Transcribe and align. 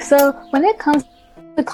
So, 0.00 0.32
when 0.50 0.64
it 0.64 0.78
comes 0.78 1.02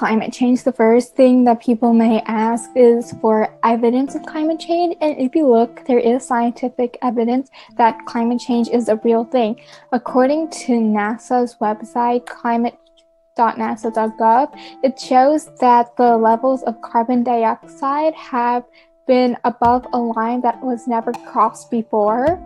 climate 0.01 0.33
change, 0.33 0.65
the 0.65 0.73
first 0.73 1.15
thing 1.15 1.45
that 1.45 1.61
people 1.61 1.93
may 1.93 2.23
ask 2.25 2.71
is 2.75 3.13
for 3.21 3.55
evidence 3.63 4.15
of 4.15 4.23
climate 4.23 4.59
change. 4.59 4.97
And 5.03 5.19
if 5.19 5.35
you 5.35 5.47
look, 5.47 5.85
there 5.85 5.99
is 5.99 6.27
scientific 6.27 6.97
evidence 7.03 7.51
that 7.77 7.99
climate 8.07 8.41
change 8.41 8.69
is 8.69 8.89
a 8.89 8.97
real 9.05 9.25
thing. 9.25 9.61
According 9.93 10.49
to 10.65 10.73
NASA's 10.73 11.57
website, 11.61 12.25
climate.nasa.gov, 12.25 14.59
it 14.83 14.99
shows 14.99 15.51
that 15.61 15.95
the 15.99 16.17
levels 16.17 16.63
of 16.63 16.81
carbon 16.81 17.23
dioxide 17.23 18.15
have 18.15 18.65
been 19.07 19.37
above 19.45 19.87
a 19.93 19.99
line 19.99 20.41
that 20.41 20.63
was 20.63 20.89
never 20.89 21.13
crossed 21.31 21.71
before. 21.71 22.41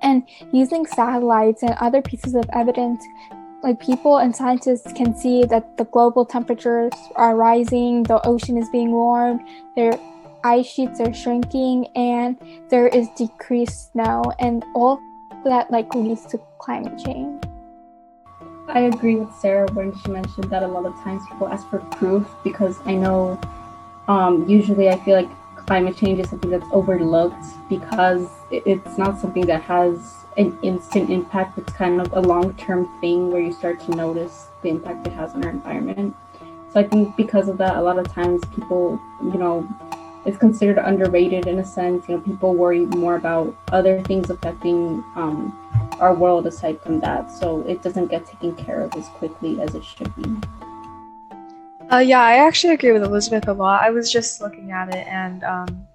And 0.00 0.22
using 0.52 0.86
satellites 0.86 1.64
and 1.64 1.74
other 1.80 2.02
pieces 2.02 2.36
of 2.36 2.48
evidence, 2.52 3.04
like 3.62 3.80
people 3.80 4.18
and 4.18 4.34
scientists 4.34 4.92
can 4.92 5.16
see 5.16 5.44
that 5.44 5.76
the 5.76 5.84
global 5.86 6.24
temperatures 6.24 6.92
are 7.16 7.34
rising, 7.34 8.04
the 8.04 8.24
ocean 8.26 8.56
is 8.56 8.68
being 8.68 8.92
warmed, 8.92 9.40
their 9.74 9.98
ice 10.44 10.66
sheets 10.66 11.00
are 11.00 11.12
shrinking, 11.12 11.88
and 11.96 12.38
there 12.68 12.86
is 12.88 13.08
decreased 13.16 13.92
snow, 13.92 14.22
and 14.38 14.64
all 14.74 15.00
that 15.44 15.70
like 15.70 15.92
leads 15.94 16.24
to 16.26 16.40
climate 16.58 17.02
change. 17.04 17.42
I 18.68 18.80
agree 18.80 19.16
with 19.16 19.34
Sarah 19.34 19.66
when 19.72 19.96
she 20.00 20.10
mentioned 20.10 20.50
that 20.50 20.62
a 20.62 20.68
lot 20.68 20.84
of 20.84 20.94
times 21.02 21.22
people 21.28 21.48
ask 21.48 21.68
for 21.68 21.78
proof 21.78 22.28
because 22.44 22.78
I 22.84 22.94
know 22.94 23.40
um, 24.08 24.48
usually 24.48 24.88
I 24.88 24.98
feel 25.04 25.16
like 25.16 25.30
climate 25.66 25.96
change 25.96 26.20
is 26.20 26.30
something 26.30 26.50
that's 26.50 26.66
overlooked 26.72 27.44
because 27.68 28.28
it's 28.50 28.98
not 28.98 29.18
something 29.20 29.46
that 29.46 29.62
has 29.62 30.14
an 30.38 30.56
instant 30.62 31.10
impact. 31.10 31.58
It's 31.58 31.72
kind 31.72 32.00
of 32.00 32.12
a 32.12 32.20
long 32.20 32.54
term 32.54 32.88
thing 33.00 33.30
where 33.30 33.42
you 33.42 33.52
start 33.52 33.80
to 33.80 33.90
notice 33.90 34.46
the 34.62 34.70
impact 34.70 35.06
it 35.06 35.12
has 35.12 35.34
on 35.34 35.44
our 35.44 35.50
environment. 35.50 36.14
So 36.72 36.80
I 36.80 36.84
think 36.84 37.16
because 37.16 37.48
of 37.48 37.58
that, 37.58 37.76
a 37.76 37.82
lot 37.82 37.98
of 37.98 38.12
times 38.12 38.42
people, 38.54 39.00
you 39.22 39.38
know, 39.38 39.68
it's 40.24 40.36
considered 40.36 40.78
underrated 40.78 41.46
in 41.46 41.58
a 41.58 41.64
sense. 41.64 42.08
You 42.08 42.16
know, 42.16 42.20
people 42.20 42.54
worry 42.54 42.86
more 42.86 43.16
about 43.16 43.54
other 43.72 44.02
things 44.02 44.30
affecting 44.30 45.02
um, 45.16 45.56
our 46.00 46.14
world 46.14 46.46
aside 46.46 46.80
from 46.82 47.00
that. 47.00 47.30
So 47.32 47.62
it 47.62 47.82
doesn't 47.82 48.08
get 48.08 48.26
taken 48.26 48.54
care 48.54 48.80
of 48.82 48.94
as 48.94 49.08
quickly 49.08 49.60
as 49.60 49.74
it 49.74 49.84
should 49.84 50.14
be. 50.16 50.36
Uh, 51.90 51.98
yeah, 51.98 52.20
I 52.20 52.34
actually 52.46 52.74
agree 52.74 52.92
with 52.92 53.02
Elizabeth 53.02 53.48
a 53.48 53.52
lot. 53.54 53.82
I 53.82 53.90
was 53.90 54.12
just 54.12 54.42
looking 54.42 54.70
at 54.70 54.94
it 54.94 55.06
and 55.06 55.42
um, 55.42 55.88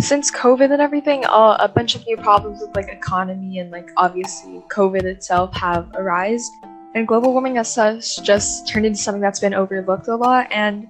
since 0.00 0.30
COVID 0.30 0.72
and 0.72 0.80
everything, 0.80 1.24
uh, 1.26 1.56
a 1.60 1.68
bunch 1.68 1.94
of 1.94 2.06
new 2.06 2.16
problems 2.16 2.60
with 2.60 2.74
like 2.74 2.88
economy 2.88 3.58
and 3.58 3.70
like 3.70 3.90
obviously 3.96 4.62
COVID 4.70 5.04
itself 5.04 5.54
have 5.54 5.90
arisen, 5.94 6.52
and 6.94 7.06
global 7.06 7.32
warming 7.32 7.58
as 7.58 7.72
such 7.72 8.22
just 8.22 8.66
turned 8.66 8.86
into 8.86 8.98
something 8.98 9.20
that's 9.20 9.40
been 9.40 9.54
overlooked 9.54 10.08
a 10.08 10.16
lot. 10.16 10.48
And 10.50 10.88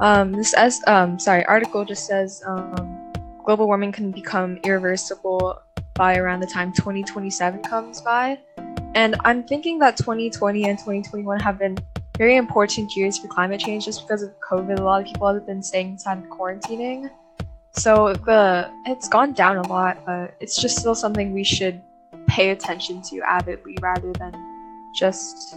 um, 0.00 0.32
this 0.32 0.54
as 0.54 0.80
um, 0.86 1.18
sorry 1.18 1.44
article 1.46 1.84
just 1.84 2.06
says 2.06 2.42
um, 2.46 3.12
global 3.44 3.66
warming 3.66 3.92
can 3.92 4.10
become 4.10 4.58
irreversible 4.64 5.60
by 5.94 6.16
around 6.16 6.40
the 6.40 6.46
time 6.46 6.72
2027 6.72 7.62
comes 7.62 8.00
by. 8.00 8.38
And 8.94 9.16
I'm 9.24 9.44
thinking 9.44 9.78
that 9.80 9.96
2020 9.98 10.64
and 10.64 10.78
2021 10.78 11.38
have 11.40 11.58
been 11.58 11.76
very 12.16 12.36
important 12.36 12.96
years 12.96 13.18
for 13.18 13.28
climate 13.28 13.60
change 13.60 13.84
just 13.84 14.02
because 14.02 14.22
of 14.22 14.32
COVID. 14.40 14.78
A 14.78 14.82
lot 14.82 15.02
of 15.02 15.06
people 15.06 15.32
have 15.32 15.46
been 15.46 15.62
staying 15.62 15.90
inside 15.92 16.22
quarantining. 16.28 17.10
So 17.72 18.12
the 18.12 18.70
it's 18.86 19.08
gone 19.08 19.32
down 19.32 19.56
a 19.56 19.66
lot, 19.68 19.98
but 20.04 20.34
it's 20.40 20.60
just 20.60 20.78
still 20.78 20.94
something 20.94 21.32
we 21.32 21.44
should 21.44 21.80
pay 22.26 22.50
attention 22.50 23.02
to 23.02 23.20
avidly 23.22 23.76
rather 23.80 24.12
than 24.12 24.34
just, 24.94 25.56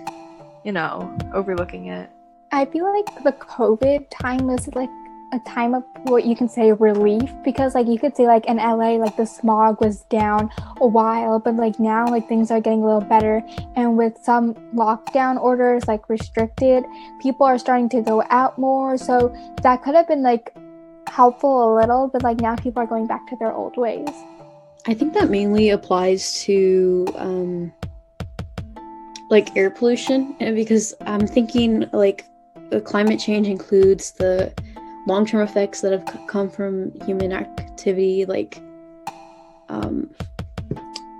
you 0.64 0.72
know, 0.72 1.16
overlooking 1.34 1.88
it. 1.88 2.10
I 2.52 2.66
feel 2.66 2.92
like 2.94 3.24
the 3.24 3.32
COVID 3.32 4.08
time 4.12 4.48
was 4.48 4.68
like 4.76 4.90
a 5.34 5.40
time 5.40 5.74
of 5.74 5.84
what 6.04 6.26
you 6.26 6.36
can 6.36 6.48
say 6.48 6.72
relief 6.72 7.32
because 7.44 7.74
like 7.74 7.88
you 7.88 7.98
could 7.98 8.16
say 8.16 8.28
like 8.28 8.46
in 8.46 8.58
LA 8.58 8.92
like 8.98 9.18
the 9.18 9.26
smog 9.26 9.82
was 9.82 10.04
down 10.04 10.52
a 10.80 10.86
while 10.86 11.40
but 11.40 11.56
like 11.56 11.80
now 11.80 12.06
like 12.06 12.30
things 12.30 12.52
are 12.52 12.62
getting 12.62 12.84
a 12.84 12.86
little 12.86 13.02
better 13.02 13.42
and 13.76 13.98
with 13.98 14.16
some 14.22 14.54
lockdown 14.76 15.42
orders 15.42 15.88
like 15.88 16.08
restricted 16.08 16.84
people 17.20 17.48
are 17.48 17.58
starting 17.58 17.90
to 17.90 18.02
go 18.02 18.24
out 18.30 18.60
more 18.60 18.96
so 18.96 19.36
that 19.64 19.82
could 19.82 19.96
have 19.96 20.08
been 20.08 20.22
like 20.22 20.54
helpful 21.08 21.74
a 21.74 21.80
little, 21.80 22.08
but 22.08 22.24
like 22.24 22.40
now 22.42 22.56
people 22.56 22.82
are 22.82 22.88
going 22.88 23.08
back 23.08 23.28
to 23.28 23.36
their 23.36 23.54
old 23.54 23.78
ways. 23.78 24.10
I 24.86 24.94
think 24.94 25.14
that 25.14 25.30
mainly 25.30 25.70
applies 25.70 26.42
to 26.44 27.08
um, 27.16 27.74
like 29.30 29.56
air 29.56 29.70
pollution, 29.70 30.36
because 30.40 30.94
I'm 31.02 31.26
thinking 31.26 31.90
like 31.94 32.26
the 32.70 32.82
climate 32.82 33.20
change 33.20 33.48
includes 33.48 34.12
the 34.12 34.54
long 35.08 35.26
term 35.26 35.42
effects 35.42 35.82
that 35.82 35.92
have 35.92 36.28
come 36.28 36.50
from 36.50 36.92
human 37.02 37.32
activity, 37.32 38.26
like 38.26 38.60
um, 39.70 40.10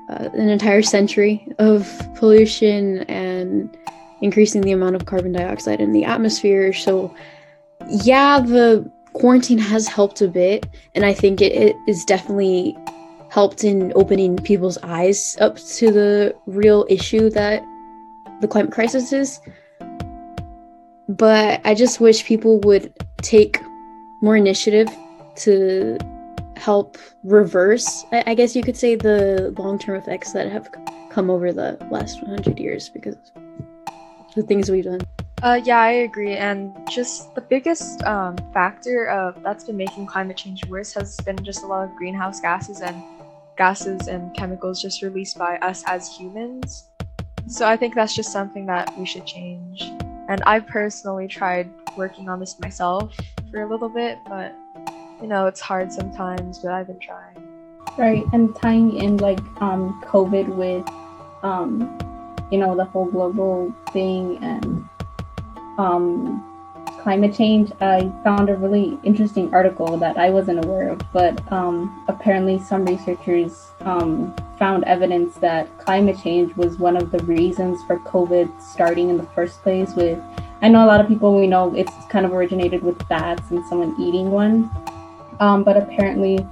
uh, 0.10 0.30
an 0.34 0.50
entire 0.50 0.82
century 0.82 1.48
of 1.60 2.02
pollution 2.16 3.00
and 3.04 3.78
increasing 4.22 4.62
the 4.62 4.72
amount 4.72 4.96
of 4.96 5.06
carbon 5.06 5.32
dioxide 5.32 5.80
in 5.82 5.92
the 5.92 6.06
atmosphere. 6.06 6.74
So, 6.74 7.14
yeah, 7.90 8.40
the 8.40 8.90
quarantine 9.14 9.58
has 9.58 9.88
helped 9.88 10.22
a 10.22 10.28
bit, 10.28 10.68
and 10.96 11.06
I 11.06 11.14
think 11.14 11.42
it, 11.42 11.54
it 11.54 11.76
is 11.88 12.04
definitely 12.06 12.78
helped 13.30 13.64
in 13.64 13.92
opening 13.96 14.38
people's 14.38 14.78
eyes 14.84 15.38
up 15.40 15.58
to 15.58 15.92
the 15.92 16.36
real 16.46 16.86
issue 16.90 17.30
that 17.32 17.64
the 18.42 18.48
climate 18.48 18.72
crisis 18.72 19.12
is. 19.12 19.40
But 21.10 21.62
I 21.66 21.74
just 21.74 22.00
wish 22.00 22.26
people 22.26 22.60
would 22.62 22.94
take 23.22 23.60
more 24.22 24.38
initiative 24.38 24.88
to 25.38 25.98
help 26.56 26.98
reverse, 27.24 28.06
I, 28.12 28.36
guess 28.36 28.56
you 28.56 28.64
could 28.64 28.78
say, 28.78 28.96
the 28.96 29.54
long 29.58 29.80
term 29.80 29.96
effects 29.96 30.32
that 30.34 30.52
have 30.52 30.70
come 31.10 31.30
over 31.30 31.52
the 31.52 31.78
last 31.90 32.22
100 32.22 32.60
years 32.60 32.90
because 32.90 33.18
the 34.36 34.44
things 34.44 34.70
we've 34.70 34.86
done. 34.86 35.02
Uh, 35.44 35.60
yeah, 35.66 35.82
I 35.82 35.92
agree. 36.08 36.38
And 36.38 36.74
just 36.90 37.36
the 37.36 37.42
biggest 37.42 38.02
um, 38.04 38.38
factor 38.54 39.34
that's 39.44 39.66
been 39.66 39.76
making 39.76 40.08
climate 40.08 40.38
change 40.38 40.66
worse 40.68 40.94
has 40.94 41.18
been 41.18 41.36
just 41.44 41.64
a 41.64 41.68
lot 41.68 41.84
of 41.84 41.94
greenhouse 41.98 42.40
gases 42.40 42.80
and 42.80 43.04
gases 43.58 44.08
and 44.08 44.34
chemicals 44.34 44.82
just 44.82 45.02
released 45.02 45.38
by 45.38 45.58
us 45.58 45.84
as 45.86 46.16
humans. 46.16 46.86
So 47.48 47.68
I 47.68 47.76
think 47.76 47.94
that's 47.94 48.16
just 48.16 48.32
something 48.32 48.66
that 48.68 48.98
we 48.98 49.06
should 49.06 49.26
change. 49.26 49.82
And 50.30 50.42
I 50.46 50.62
personally 50.62 51.28
tried 51.28 51.70
working 51.98 52.30
on 52.30 52.40
this 52.40 52.58
myself 52.62 53.14
for 53.52 53.64
a 53.64 53.70
little 53.70 53.90
bit, 53.90 54.20
but 54.26 54.56
you 55.22 55.28
know, 55.28 55.48
it's 55.48 55.60
hard 55.60 55.92
sometimes, 55.92 56.60
but 56.60 56.72
I've 56.72 56.88
been 56.88 57.00
trying. 57.00 57.36
Right, 57.98 58.24
and 58.32 58.56
tying 58.56 58.96
in 58.96 59.18
like 59.18 59.40
um, 59.62 60.02
COVID 60.06 60.56
with, 60.56 60.88
um, 61.44 62.00
you 62.50 62.60
know, 62.60 62.78
the 62.78 62.86
whole 62.86 63.12
global 63.12 63.76
thing 63.92 64.42
and 64.42 64.88
um, 65.78 66.44
climate 67.04 67.36
change, 67.36 67.72
I 67.82 68.12
found 68.24 68.50
a 68.50 68.56
really 68.56 68.98
interesting 69.04 69.54
article 69.54 69.98
that 69.98 70.18
I 70.18 70.30
wasn't 70.30 70.64
aware 70.66 70.90
of. 70.90 71.02
But 71.12 71.52
um, 71.52 72.06
apparently, 72.08 72.60
some 72.60 72.86
researchers 72.86 73.72
um, 73.82 74.34
found 74.58 74.86
evidence 74.86 75.36
that 75.36 75.78
climate 75.80 76.18
change 76.24 76.56
was 76.56 76.78
one 76.78 76.96
of 76.96 77.12
the 77.12 77.20
reasons 77.20 77.84
for 77.84 78.00
COVID 78.00 78.62
starting 78.62 79.10
in 79.10 79.18
the 79.18 79.28
first 79.36 79.62
place. 79.62 79.94
With 79.96 80.20
I 80.62 80.70
know 80.70 80.86
a 80.86 80.88
lot 80.88 81.02
of 81.02 81.08
people 81.08 81.38
we 81.38 81.48
know 81.48 81.76
it's 81.76 81.92
kind 82.10 82.26
of 82.26 82.34
originated 82.34 82.84
with 82.84 83.06
bats 83.10 83.52
and 83.52 83.66
someone 83.66 84.00
eating 84.00 84.32
one, 84.32 84.72
um, 85.42 85.64
but 85.64 85.76
apparently 85.76 86.46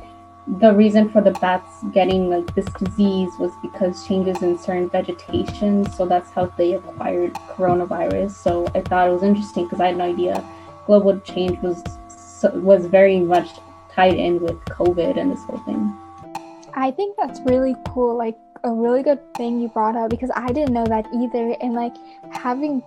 the 0.47 0.73
reason 0.73 1.09
for 1.09 1.21
the 1.21 1.31
bats 1.31 1.83
getting 1.93 2.29
like 2.29 2.53
this 2.55 2.65
disease 2.73 3.29
was 3.39 3.51
because 3.61 4.05
changes 4.07 4.41
in 4.41 4.57
certain 4.57 4.89
vegetation 4.89 5.89
so 5.91 6.05
that's 6.05 6.31
how 6.31 6.47
they 6.57 6.73
acquired 6.73 7.33
coronavirus. 7.33 8.31
So 8.31 8.67
i 8.73 8.81
thought 8.81 9.09
it 9.09 9.13
was 9.13 9.23
interesting 9.23 9.65
because 9.65 9.79
i 9.79 9.87
had 9.87 9.97
no 9.97 10.05
idea 10.05 10.43
global 10.85 11.19
change 11.19 11.59
was 11.61 11.83
was 12.55 12.87
very 12.87 13.19
much 13.19 13.49
tied 13.91 14.15
in 14.15 14.39
with 14.39 14.59
covid 14.65 15.17
and 15.17 15.31
this 15.31 15.43
whole 15.43 15.59
thing. 15.59 15.95
I 16.73 16.89
think 16.91 17.17
that's 17.17 17.39
really 17.41 17.75
cool 17.89 18.17
like 18.17 18.37
a 18.63 18.71
really 18.71 19.03
good 19.03 19.21
thing 19.35 19.59
you 19.59 19.67
brought 19.69 19.95
up 19.95 20.09
because 20.09 20.29
i 20.35 20.47
didn't 20.51 20.73
know 20.73 20.85
that 20.85 21.05
either 21.13 21.55
and 21.61 21.73
like 21.73 21.95
having 22.31 22.83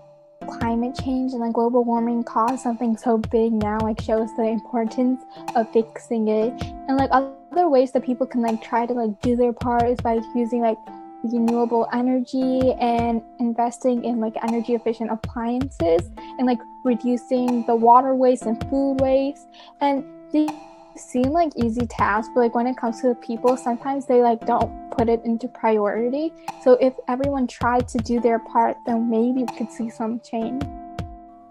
climate 0.47 0.97
change 1.03 1.33
and 1.33 1.41
like 1.41 1.53
global 1.53 1.85
warming 1.85 2.23
cause 2.23 2.63
something 2.63 2.97
so 2.97 3.19
big 3.19 3.53
now 3.53 3.79
like 3.81 4.01
shows 4.01 4.35
the 4.37 4.43
importance 4.43 5.23
of 5.57 5.71
fixing 5.73 6.29
it. 6.29 6.53
And 6.89 6.97
like 6.97 7.11
other 7.13 7.33
ways 7.69 7.93
that 7.93 8.05
people 8.05 8.27
can 8.27 8.43
like 8.43 8.63
try 8.63 8.87
to 8.87 8.93
like 8.93 9.21
do 9.21 9.37
their 9.37 9.53
part 9.53 9.85
is 9.85 10.01
by 10.01 10.21
using 10.35 10.61
like 10.61 10.79
renewable 11.25 11.89
energy 11.93 12.73
and 12.81 13.23
investing 13.39 14.05
in 14.05 14.21
like 14.21 14.35
energy 14.43 14.75
efficient 14.75 15.11
appliances 15.11 16.11
and 16.39 16.47
like 16.47 16.59
reducing 16.85 17.65
the 17.67 17.75
water 17.75 18.15
waste 18.15 18.43
and 18.43 18.63
food 18.69 19.01
waste. 19.01 19.49
And 19.81 20.05
these 20.33 20.51
seem 20.97 21.31
like 21.33 21.51
easy 21.57 21.87
tasks 21.87 22.31
but 22.35 22.41
like 22.41 22.55
when 22.55 22.69
it 22.69 22.77
comes 22.77 23.01
to 23.01 23.09
the 23.09 23.15
people 23.17 23.57
sometimes 23.57 24.07
they 24.07 24.23
like 24.23 24.41
don't 24.47 24.91
put 24.91 25.09
it 25.09 25.21
into 25.25 25.49
priority. 25.49 26.33
So 26.63 26.73
if 26.75 26.95
everyone 27.09 27.47
tried 27.47 27.89
to 27.89 27.99
do 27.99 28.21
their 28.21 28.39
part 28.39 28.77
then 28.87 29.11
maybe 29.11 29.45
we 29.45 29.59
could 29.59 29.73
see 29.73 29.91
some 29.91 30.21
change. 30.21 30.63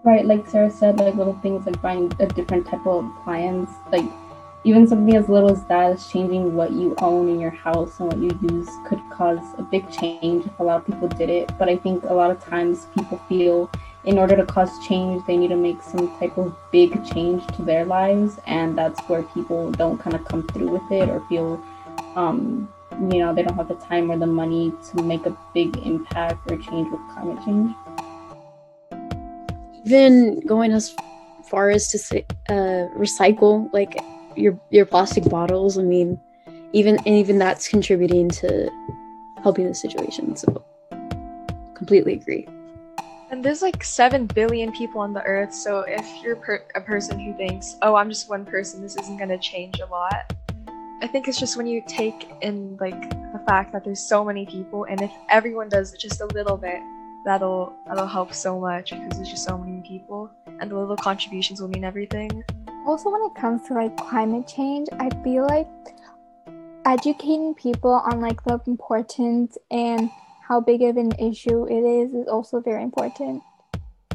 Right 0.02 0.24
like 0.24 0.46
sarah 0.46 0.70
said 0.70 0.98
like 0.98 1.14
little 1.14 1.38
things 1.40 1.66
like 1.66 1.80
buying 1.82 2.12
a 2.20 2.26
different 2.26 2.66
type 2.66 2.86
of 2.86 3.04
appliance 3.04 3.70
like 3.90 4.04
even 4.64 4.86
something 4.86 5.14
as 5.14 5.28
little 5.28 5.50
as 5.50 5.62
that 5.64 5.92
is 5.92 6.06
changing 6.08 6.54
what 6.54 6.72
you 6.72 6.94
own 6.98 7.28
in 7.28 7.38
your 7.38 7.50
house 7.50 8.00
and 8.00 8.08
what 8.08 8.18
you 8.18 8.38
use 8.50 8.68
could 8.86 9.00
cause 9.12 9.42
a 9.58 9.62
big 9.62 9.90
change 9.90 10.46
if 10.46 10.58
a 10.58 10.62
lot 10.62 10.78
of 10.78 10.86
people 10.86 11.06
did 11.06 11.28
it. 11.28 11.52
But 11.58 11.68
I 11.68 11.76
think 11.76 12.04
a 12.04 12.14
lot 12.14 12.30
of 12.30 12.42
times 12.42 12.86
people 12.94 13.20
feel 13.28 13.70
in 14.04 14.18
order 14.18 14.36
to 14.36 14.44
cause 14.46 14.70
change, 14.86 15.22
they 15.26 15.36
need 15.36 15.48
to 15.48 15.56
make 15.56 15.82
some 15.82 16.08
type 16.18 16.38
of 16.38 16.56
big 16.72 17.04
change 17.04 17.46
to 17.56 17.62
their 17.62 17.84
lives. 17.84 18.38
And 18.46 18.76
that's 18.76 19.00
where 19.02 19.22
people 19.22 19.70
don't 19.72 19.98
kind 19.98 20.16
of 20.16 20.24
come 20.24 20.46
through 20.48 20.68
with 20.68 20.90
it 20.90 21.10
or 21.10 21.20
feel, 21.28 21.62
um, 22.16 22.72
you 22.92 23.18
know, 23.18 23.34
they 23.34 23.42
don't 23.42 23.56
have 23.56 23.68
the 23.68 23.74
time 23.74 24.10
or 24.10 24.18
the 24.18 24.26
money 24.26 24.72
to 24.90 25.02
make 25.02 25.26
a 25.26 25.36
big 25.52 25.76
impact 25.78 26.50
or 26.50 26.56
change 26.56 26.90
with 26.90 27.00
climate 27.12 27.44
change. 27.44 27.74
Even 29.84 30.40
going 30.46 30.72
as 30.72 30.94
far 31.50 31.68
as 31.68 31.88
to 31.88 31.98
say, 31.98 32.24
uh, 32.48 32.88
recycle, 32.96 33.70
like 33.74 33.98
your 34.36 34.58
your 34.70 34.86
plastic 34.86 35.24
bottles. 35.24 35.78
I 35.78 35.82
mean, 35.82 36.20
even 36.72 36.96
and 36.98 37.08
even 37.08 37.38
that's 37.38 37.68
contributing 37.68 38.28
to 38.30 38.70
helping 39.42 39.66
the 39.66 39.74
situation. 39.74 40.36
So, 40.36 40.64
completely 41.74 42.14
agree. 42.14 42.48
And 43.30 43.44
there's 43.44 43.62
like 43.62 43.82
7 43.82 44.26
billion 44.26 44.70
people 44.70 45.00
on 45.00 45.12
the 45.12 45.22
earth, 45.22 45.52
so 45.52 45.80
if 45.80 46.06
you're 46.22 46.36
per- 46.36 46.64
a 46.76 46.80
person 46.80 47.18
who 47.18 47.36
thinks, 47.36 47.76
oh, 47.82 47.96
I'm 47.96 48.08
just 48.08 48.28
one 48.28 48.44
person, 48.44 48.80
this 48.80 48.96
isn't 48.96 49.16
going 49.16 49.30
to 49.30 49.38
change 49.38 49.80
a 49.80 49.86
lot, 49.86 50.32
I 51.02 51.06
think 51.06 51.28
it's 51.28 51.38
just 51.38 51.56
when 51.56 51.66
you 51.66 51.82
take 51.86 52.30
in 52.40 52.76
like 52.80 53.10
the 53.32 53.40
fact 53.46 53.72
that 53.72 53.84
there's 53.84 54.00
so 54.00 54.24
many 54.24 54.46
people, 54.46 54.84
and 54.84 55.02
if 55.02 55.10
everyone 55.28 55.68
does 55.68 55.92
just 55.92 56.20
a 56.20 56.26
little 56.26 56.56
bit, 56.56 56.80
that'll 57.24 57.74
that'll 57.86 58.06
help 58.06 58.32
so 58.32 58.58
much 58.58 58.90
because 58.90 59.16
there's 59.16 59.28
just 59.28 59.44
so 59.44 59.58
many 59.58 59.86
people, 59.86 60.30
and 60.60 60.70
the 60.70 60.78
little 60.78 60.96
contributions 60.96 61.60
will 61.60 61.68
mean 61.68 61.84
everything 61.84 62.42
also 62.86 63.10
when 63.10 63.22
it 63.22 63.34
comes 63.34 63.66
to 63.66 63.74
like 63.74 63.96
climate 63.96 64.46
change 64.46 64.88
i 64.98 65.08
feel 65.22 65.46
like 65.46 65.68
educating 66.84 67.54
people 67.54 67.92
on 67.92 68.20
like 68.20 68.42
the 68.44 68.60
importance 68.66 69.56
and 69.70 70.10
how 70.46 70.60
big 70.60 70.82
of 70.82 70.96
an 70.96 71.12
issue 71.12 71.64
it 71.66 71.80
is 71.80 72.12
is 72.12 72.28
also 72.28 72.60
very 72.60 72.82
important. 72.82 73.42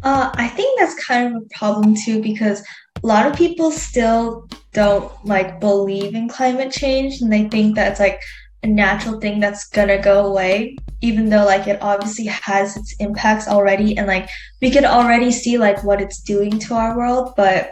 Uh, 0.04 0.30
i 0.36 0.48
think 0.48 0.80
that's 0.80 0.96
kind 1.04 1.36
of 1.36 1.42
a 1.42 1.46
problem 1.58 1.94
too 1.96 2.22
because 2.22 2.66
a 3.04 3.08
lot 3.08 3.26
of 3.26 3.36
people 3.36 3.72
still 3.72 4.48
don't 4.72 5.12
like 5.26 5.60
believe 5.60 6.16
in 6.16 6.30
climate 6.30 6.72
change 6.72 7.22
and 7.22 7.32
they 7.34 7.50
think 7.50 7.76
that's 7.76 8.00
like 8.00 8.22
a 8.64 8.68
natural 8.68 9.20
thing 9.20 9.40
that's 9.40 9.68
gonna 9.70 10.02
go 10.02 10.26
away 10.26 10.78
even 11.02 11.30
though 11.30 11.46
like 11.46 11.68
it 11.68 11.82
obviously 11.82 12.26
has 12.26 12.78
its 12.78 12.96
impacts 13.00 13.48
already 13.48 13.98
and 13.98 14.08
like 14.08 14.30
we 14.62 14.72
could 14.72 14.86
already 14.86 15.32
see 15.32 15.58
like 15.58 15.84
what 15.84 16.02
it's 16.02 16.22
doing 16.22 16.60
to 16.60 16.74
our 16.76 16.96
world 16.96 17.34
but 17.36 17.72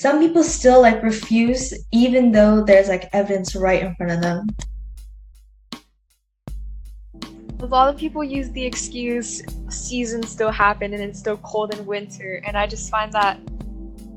some 0.00 0.18
people 0.18 0.42
still 0.42 0.80
like 0.80 1.02
refuse 1.02 1.74
even 1.92 2.32
though 2.32 2.64
there's 2.64 2.88
like 2.88 3.10
evidence 3.12 3.54
right 3.54 3.82
in 3.82 3.94
front 3.96 4.10
of 4.10 4.22
them. 4.22 4.46
A 7.60 7.66
lot 7.66 7.92
of 7.92 8.00
people 8.00 8.24
use 8.24 8.50
the 8.52 8.64
excuse 8.64 9.42
seasons 9.68 10.30
still 10.30 10.50
happen 10.50 10.94
and 10.94 11.02
it's 11.02 11.18
still 11.18 11.36
cold 11.38 11.74
in 11.74 11.84
winter 11.84 12.42
and 12.46 12.56
i 12.56 12.66
just 12.66 12.90
find 12.90 13.12
that 13.12 13.38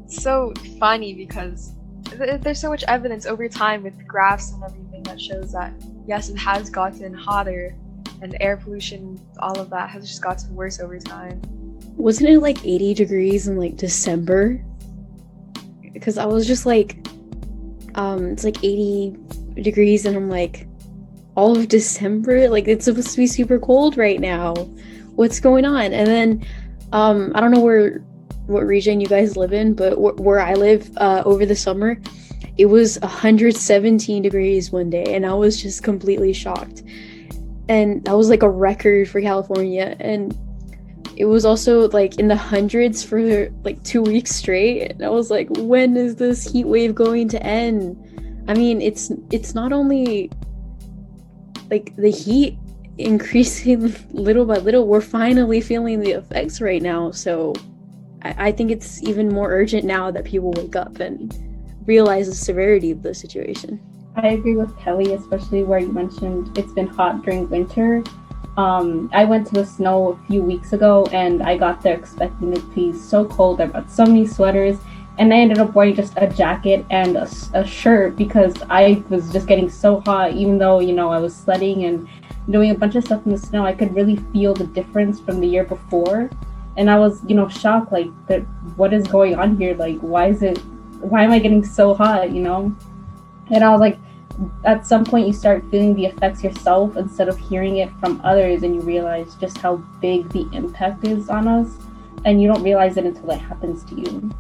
so 0.08 0.54
funny 0.80 1.14
because 1.14 1.74
th- 2.18 2.40
there's 2.40 2.62
so 2.62 2.70
much 2.70 2.86
evidence 2.88 3.26
over 3.26 3.50
time 3.50 3.84
with 3.84 4.08
graphs 4.08 4.54
and 4.54 4.64
everything 4.64 5.04
that 5.04 5.20
shows 5.20 5.52
that 5.52 5.74
yes 6.08 6.30
it 6.30 6.38
has 6.38 6.70
gotten 6.70 7.14
hotter 7.14 7.76
and 8.22 8.38
air 8.40 8.56
pollution 8.56 9.20
all 9.40 9.60
of 9.60 9.70
that 9.70 9.90
has 9.90 10.08
just 10.08 10.24
gotten 10.24 10.56
worse 10.56 10.80
over 10.80 10.98
time. 10.98 11.42
Wasn't 11.98 12.30
it 12.30 12.40
like 12.40 12.66
80 12.66 12.94
degrees 12.94 13.50
in 13.50 13.58
like 13.58 13.76
december 13.76 14.64
because 16.04 16.18
I 16.18 16.26
was 16.26 16.46
just 16.46 16.66
like, 16.66 16.98
um, 17.96 18.32
it's 18.32 18.44
like 18.44 18.62
80 18.62 19.16
degrees, 19.62 20.06
and 20.06 20.18
I'm 20.18 20.30
like, 20.30 20.68
all 21.36 21.58
of 21.58 21.70
December, 21.70 22.50
like 22.50 22.68
it's 22.68 22.84
supposed 22.84 23.12
to 23.12 23.18
be 23.18 23.26
super 23.26 23.58
cold 23.58 23.96
right 23.96 24.20
now. 24.20 24.54
What's 25.16 25.40
going 25.40 25.64
on? 25.64 25.94
And 25.94 26.06
then, 26.06 26.46
um, 26.92 27.32
I 27.34 27.40
don't 27.40 27.52
know 27.52 27.62
where 27.62 28.00
what 28.48 28.66
region 28.66 29.00
you 29.00 29.08
guys 29.08 29.38
live 29.38 29.54
in, 29.54 29.76
but 29.76 29.94
wh- 29.94 30.20
where 30.20 30.42
I 30.42 30.56
live, 30.56 30.92
uh, 30.98 31.24
over 31.26 31.46
the 31.46 31.56
summer, 31.56 31.98
it 32.58 32.66
was 32.66 33.00
117 33.00 34.24
degrees 34.24 34.74
one 34.74 34.90
day, 34.90 35.06
and 35.16 35.26
I 35.26 35.34
was 35.34 35.62
just 35.62 35.84
completely 35.84 36.34
shocked. 36.34 36.84
And 37.70 38.04
that 38.04 38.18
was 38.18 38.28
like 38.28 38.44
a 38.44 38.50
record 38.50 39.08
for 39.08 39.22
California, 39.22 39.96
and 40.02 40.38
it 41.16 41.26
was 41.26 41.46
also 41.46 41.90
like 41.90 42.20
in 42.20 42.28
the 42.28 42.36
hundreds 42.36 43.04
for 43.04 43.50
like 43.64 43.82
two 43.84 44.02
weeks 44.02 44.36
straight. 44.36 44.92
And 44.92 45.06
i 45.06 45.10
was 45.10 45.30
like 45.30 45.48
when 45.58 45.96
is 45.98 46.16
this 46.16 46.52
heat 46.52 46.66
wave 46.66 46.96
going 46.96 47.30
to 47.30 47.44
end? 47.44 47.98
I 48.48 48.54
mean 48.54 48.82
it's 48.82 49.12
it's 49.32 49.54
not 49.54 49.72
only 49.72 50.32
like 51.70 51.96
the 51.96 52.12
heat 52.12 52.58
increasing 52.98 53.96
little 54.12 54.46
by 54.46 54.58
little 54.58 54.88
we're 54.88 55.02
finally 55.02 55.62
feeling 55.62 56.00
the 56.00 56.12
effects 56.12 56.62
right 56.62 56.82
now. 56.82 57.12
So 57.12 57.54
I, 58.24 58.48
I 58.48 58.52
think 58.52 58.72
it's 58.72 59.02
even 59.04 59.30
more 59.30 59.52
urgent 59.52 59.86
now 59.86 60.12
that 60.12 60.26
people 60.26 60.52
wake 60.52 60.76
up 60.76 61.00
and 61.00 61.34
realize 61.86 62.28
the 62.28 62.36
severity 62.36 62.92
of 62.92 63.04
the 63.04 63.14
situation. 63.14 63.82
I 64.16 64.28
agree 64.30 64.56
with 64.56 64.78
kelly 64.78 65.14
especially 65.14 65.64
where 65.64 65.80
you 65.80 65.92
mentioned 65.92 66.56
it's 66.56 66.72
been 66.74 66.86
hot 66.86 67.24
during 67.24 67.50
winter 67.50 68.04
um, 68.58 69.10
I 69.14 69.26
went 69.26 69.48
to 69.48 69.54
the 69.54 69.66
snow 69.66 70.12
a 70.12 70.28
few 70.28 70.44
weeks 70.44 70.74
ago 70.74 71.08
and 71.12 71.42
I 71.42 71.58
got 71.58 71.82
there 71.82 71.96
expecting 71.96 72.54
it 72.54 72.58
to 72.58 72.68
be 72.68 72.94
so 72.94 73.26
cold. 73.26 73.60
I 73.60 73.66
bought 73.68 73.90
so 73.90 74.06
many 74.06 74.28
sweaters 74.28 74.78
and 75.18 75.34
I 75.34 75.38
ended 75.38 75.60
up 75.60 75.74
wearing 75.74 75.96
just 75.96 76.14
a 76.18 76.28
jacket 76.28 76.86
and 76.90 77.18
a, 77.18 77.30
a, 77.54 77.66
shirt 77.66 78.16
because 78.16 78.56
I 78.70 79.04
was 79.10 79.32
just 79.32 79.48
getting 79.48 79.70
so 79.70 80.02
hot. 80.02 80.34
Even 80.34 80.58
though, 80.58 80.80
you 80.80 80.94
know, 80.94 81.12
I 81.12 81.20
was 81.20 81.36
sledding 81.36 81.86
and 81.86 82.08
doing 82.50 82.72
a 82.72 82.76
bunch 82.76 82.96
of 82.96 83.04
stuff 83.04 83.26
in 83.26 83.32
the 83.32 83.38
snow, 83.38 83.66
I 83.66 83.74
could 83.74 83.94
really 83.96 84.18
feel 84.34 84.54
the 84.54 84.66
difference 84.66 85.20
from 85.20 85.40
the 85.40 85.48
year 85.48 85.64
before. 85.64 86.30
And 86.78 86.90
I 86.90 86.98
was, 86.98 87.22
you 87.28 87.36
know, 87.36 87.48
shocked 87.48 87.92
like, 87.92 88.10
that, 88.28 88.42
what 88.76 88.94
is 88.94 89.08
going 89.08 89.36
on 89.36 89.58
here? 89.58 89.76
Like, 89.76 90.00
why 90.00 90.28
is 90.28 90.42
it, 90.42 90.58
why 91.00 91.24
am 91.24 91.32
I 91.32 91.40
getting 91.40 91.64
so 91.64 91.94
hot, 91.94 92.32
you 92.32 92.42
know? 92.42 92.76
And 93.52 93.64
I 93.64 93.72
was 93.72 93.80
like, 93.80 94.00
at 94.66 94.86
some 94.86 95.06
point 95.06 95.28
you 95.28 95.34
start 95.34 95.64
feeling 95.70 95.96
the 95.96 96.06
effects 96.06 96.44
yourself 96.44 96.96
instead 96.98 97.28
of 97.28 97.38
hearing 97.38 97.78
it 97.78 97.90
from 98.00 98.20
others 98.24 98.64
and 98.64 98.76
you 98.76 98.82
realize 98.82 99.36
just 99.36 99.58
how 99.58 99.78
big 100.02 100.28
the 100.30 100.48
impact 100.54 101.06
is 101.06 101.30
on 101.30 101.48
us 101.48 101.70
and 102.26 102.42
you 102.42 102.48
don't 102.48 102.64
realize 102.64 102.98
it 102.98 103.06
until 103.06 103.32
it 103.32 103.38
happens 103.38 103.84
to 103.86 103.96
you. 103.96 104.32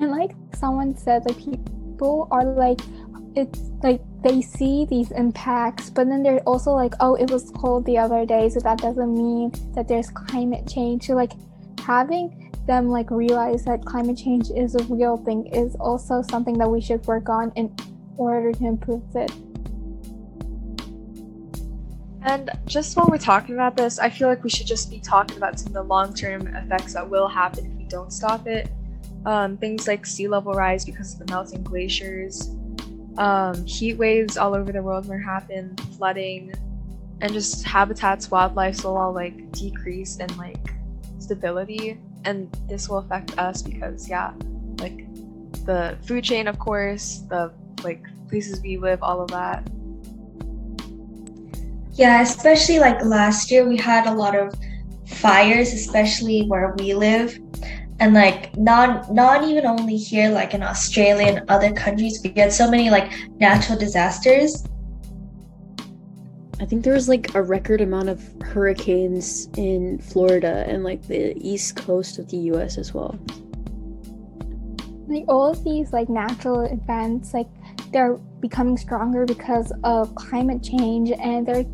And 0.00 0.10
like 0.10 0.32
someone 0.54 0.96
said 0.96 1.24
like 1.26 1.38
people 1.38 2.28
are 2.30 2.44
like 2.44 2.80
it's 3.34 3.60
like 3.82 4.00
they 4.22 4.40
see 4.40 4.86
these 4.86 5.10
impacts 5.10 5.90
but 5.90 6.08
then 6.08 6.22
they're 6.22 6.40
also 6.40 6.72
like 6.72 6.94
oh 7.00 7.14
it 7.16 7.30
was 7.30 7.50
cold 7.50 7.84
the 7.84 7.98
other 7.98 8.24
day 8.24 8.48
so 8.48 8.60
that 8.60 8.78
doesn't 8.78 9.12
mean 9.14 9.52
that 9.74 9.88
there's 9.88 10.10
climate 10.10 10.66
change. 10.66 11.06
So 11.06 11.14
like 11.14 11.32
having 11.80 12.52
them 12.66 12.88
like 12.88 13.10
realize 13.10 13.64
that 13.64 13.84
climate 13.84 14.16
change 14.16 14.50
is 14.50 14.74
a 14.74 14.82
real 14.84 15.16
thing 15.18 15.46
is 15.48 15.76
also 15.76 16.22
something 16.22 16.58
that 16.58 16.68
we 16.68 16.80
should 16.80 17.06
work 17.06 17.28
on 17.28 17.52
and 17.56 17.70
order 18.16 18.52
to 18.52 18.66
improve 18.66 19.02
it. 19.14 19.30
And 22.22 22.50
just 22.66 22.96
while 22.96 23.06
we're 23.08 23.18
talking 23.18 23.54
about 23.54 23.76
this, 23.76 24.00
I 24.00 24.10
feel 24.10 24.26
like 24.26 24.42
we 24.42 24.50
should 24.50 24.66
just 24.66 24.90
be 24.90 24.98
talking 24.98 25.36
about 25.36 25.60
some 25.60 25.68
of 25.68 25.74
the 25.74 25.82
long 25.84 26.12
term 26.12 26.48
effects 26.48 26.94
that 26.94 27.08
will 27.08 27.28
happen 27.28 27.66
if 27.66 27.72
we 27.78 27.84
don't 27.84 28.12
stop 28.12 28.48
it. 28.48 28.68
Um, 29.24 29.56
things 29.56 29.86
like 29.86 30.04
sea 30.06 30.28
level 30.28 30.52
rise 30.52 30.84
because 30.84 31.12
of 31.12 31.20
the 31.24 31.32
melting 31.32 31.62
glaciers, 31.62 32.50
um, 33.18 33.64
heat 33.64 33.94
waves 33.94 34.36
all 34.36 34.54
over 34.54 34.72
the 34.72 34.82
world 34.82 35.08
will 35.08 35.18
happen, 35.18 35.76
flooding, 35.96 36.52
and 37.20 37.32
just 37.32 37.64
habitats, 37.64 38.30
wildlife 38.30 38.84
will 38.84 38.96
all 38.96 39.12
like 39.12 39.50
decrease 39.52 40.16
in 40.16 40.36
like 40.36 40.74
stability. 41.18 41.98
And 42.24 42.52
this 42.68 42.88
will 42.88 42.98
affect 42.98 43.38
us 43.38 43.62
because, 43.62 44.08
yeah, 44.08 44.32
like 44.80 45.06
the 45.64 45.96
food 46.06 46.24
chain, 46.24 46.48
of 46.48 46.58
course, 46.58 47.22
the 47.28 47.52
like 47.84 48.04
places 48.28 48.60
we 48.60 48.76
live, 48.76 49.02
all 49.02 49.20
of 49.20 49.30
that. 49.30 49.68
Yeah, 51.92 52.20
especially 52.20 52.78
like 52.78 53.02
last 53.04 53.50
year, 53.50 53.66
we 53.66 53.76
had 53.76 54.06
a 54.06 54.12
lot 54.12 54.36
of 54.36 54.54
fires, 55.06 55.72
especially 55.72 56.42
where 56.46 56.74
we 56.78 56.94
live. 56.94 57.38
And 57.98 58.12
like 58.12 58.54
not 58.58 59.10
not 59.12 59.44
even 59.44 59.64
only 59.64 59.96
here, 59.96 60.28
like 60.28 60.52
in 60.52 60.62
Australia 60.62 61.28
and 61.28 61.50
other 61.50 61.72
countries, 61.72 62.20
we 62.22 62.30
get 62.30 62.52
so 62.52 62.70
many 62.70 62.90
like 62.90 63.10
natural 63.38 63.78
disasters. 63.78 64.64
I 66.60 66.64
think 66.64 66.84
there 66.84 66.94
was 66.94 67.08
like 67.08 67.34
a 67.34 67.42
record 67.42 67.80
amount 67.80 68.10
of 68.10 68.22
hurricanes 68.42 69.48
in 69.56 69.98
Florida 69.98 70.64
and 70.66 70.84
like 70.84 71.06
the 71.06 71.36
east 71.36 71.76
coast 71.76 72.18
of 72.18 72.28
the 72.30 72.38
US 72.52 72.76
as 72.76 72.92
well. 72.92 73.18
Like 75.06 75.24
all 75.28 75.50
of 75.50 75.62
these 75.64 75.92
like 75.92 76.08
natural 76.08 76.62
events, 76.62 77.32
like 77.32 77.48
they're 77.92 78.14
becoming 78.40 78.76
stronger 78.76 79.24
because 79.24 79.72
of 79.84 80.14
climate 80.14 80.62
change 80.62 81.10
and 81.10 81.46
they're 81.46 81.64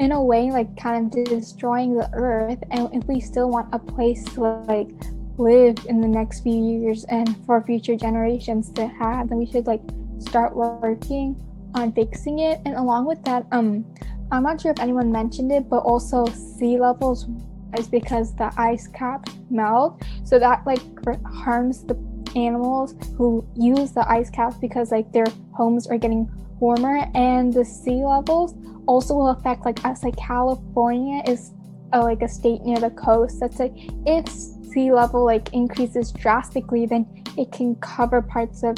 in 0.00 0.12
a 0.12 0.22
way 0.22 0.50
like 0.50 0.76
kind 0.76 1.14
of 1.14 1.24
destroying 1.24 1.94
the 1.94 2.08
earth. 2.12 2.62
And 2.70 2.88
if 2.94 3.06
we 3.06 3.20
still 3.20 3.48
want 3.50 3.72
a 3.72 3.78
place 3.78 4.24
to 4.34 4.40
like 4.40 4.90
live 5.38 5.76
in 5.88 6.00
the 6.00 6.08
next 6.08 6.40
few 6.40 6.54
years 6.54 7.04
and 7.04 7.36
for 7.44 7.62
future 7.62 7.96
generations 7.96 8.70
to 8.70 8.86
have 8.86 9.28
then 9.28 9.38
we 9.38 9.46
should 9.46 9.66
like 9.66 9.82
start 10.20 10.54
working 10.54 11.36
on 11.74 11.92
fixing 11.92 12.40
it. 12.40 12.60
And 12.64 12.74
along 12.76 13.06
with 13.06 13.22
that 13.24 13.46
um 13.52 13.84
i'm 14.32 14.42
not 14.42 14.60
sure 14.60 14.70
if 14.70 14.80
anyone 14.80 15.12
mentioned 15.12 15.52
it 15.52 15.68
but 15.68 15.78
also 15.78 16.24
sea 16.26 16.78
levels 16.78 17.26
rise 17.74 17.88
because 17.88 18.34
the 18.34 18.52
ice 18.56 18.86
caps 18.88 19.32
melt. 19.50 20.02
So 20.24 20.38
that 20.38 20.66
like 20.66 20.80
harms 21.26 21.84
the 21.84 21.94
animals 22.36 22.94
who 23.16 23.46
use 23.56 23.92
the 23.92 24.08
ice 24.10 24.30
caps 24.30 24.56
because 24.56 24.90
like 24.90 25.10
their 25.12 25.26
homes 25.52 25.86
are 25.86 25.98
getting 25.98 26.30
warmer 26.60 27.08
and 27.14 27.52
the 27.52 27.64
sea 27.64 28.04
levels 28.04 28.54
also 28.86 29.14
will 29.14 29.28
affect 29.30 29.64
like 29.64 29.84
us. 29.84 30.02
Like 30.02 30.16
california 30.16 31.22
is 31.26 31.52
a, 31.92 32.00
like 32.00 32.22
a 32.22 32.28
state 32.28 32.62
near 32.62 32.78
the 32.78 32.90
coast 32.90 33.40
that's 33.40 33.58
like 33.58 33.72
if 34.06 34.28
sea 34.28 34.92
level 34.92 35.24
like 35.24 35.52
increases 35.52 36.12
drastically 36.12 36.86
then 36.86 37.06
it 37.36 37.52
can 37.52 37.74
cover 37.76 38.20
parts 38.20 38.62
of 38.62 38.76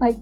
like 0.00 0.16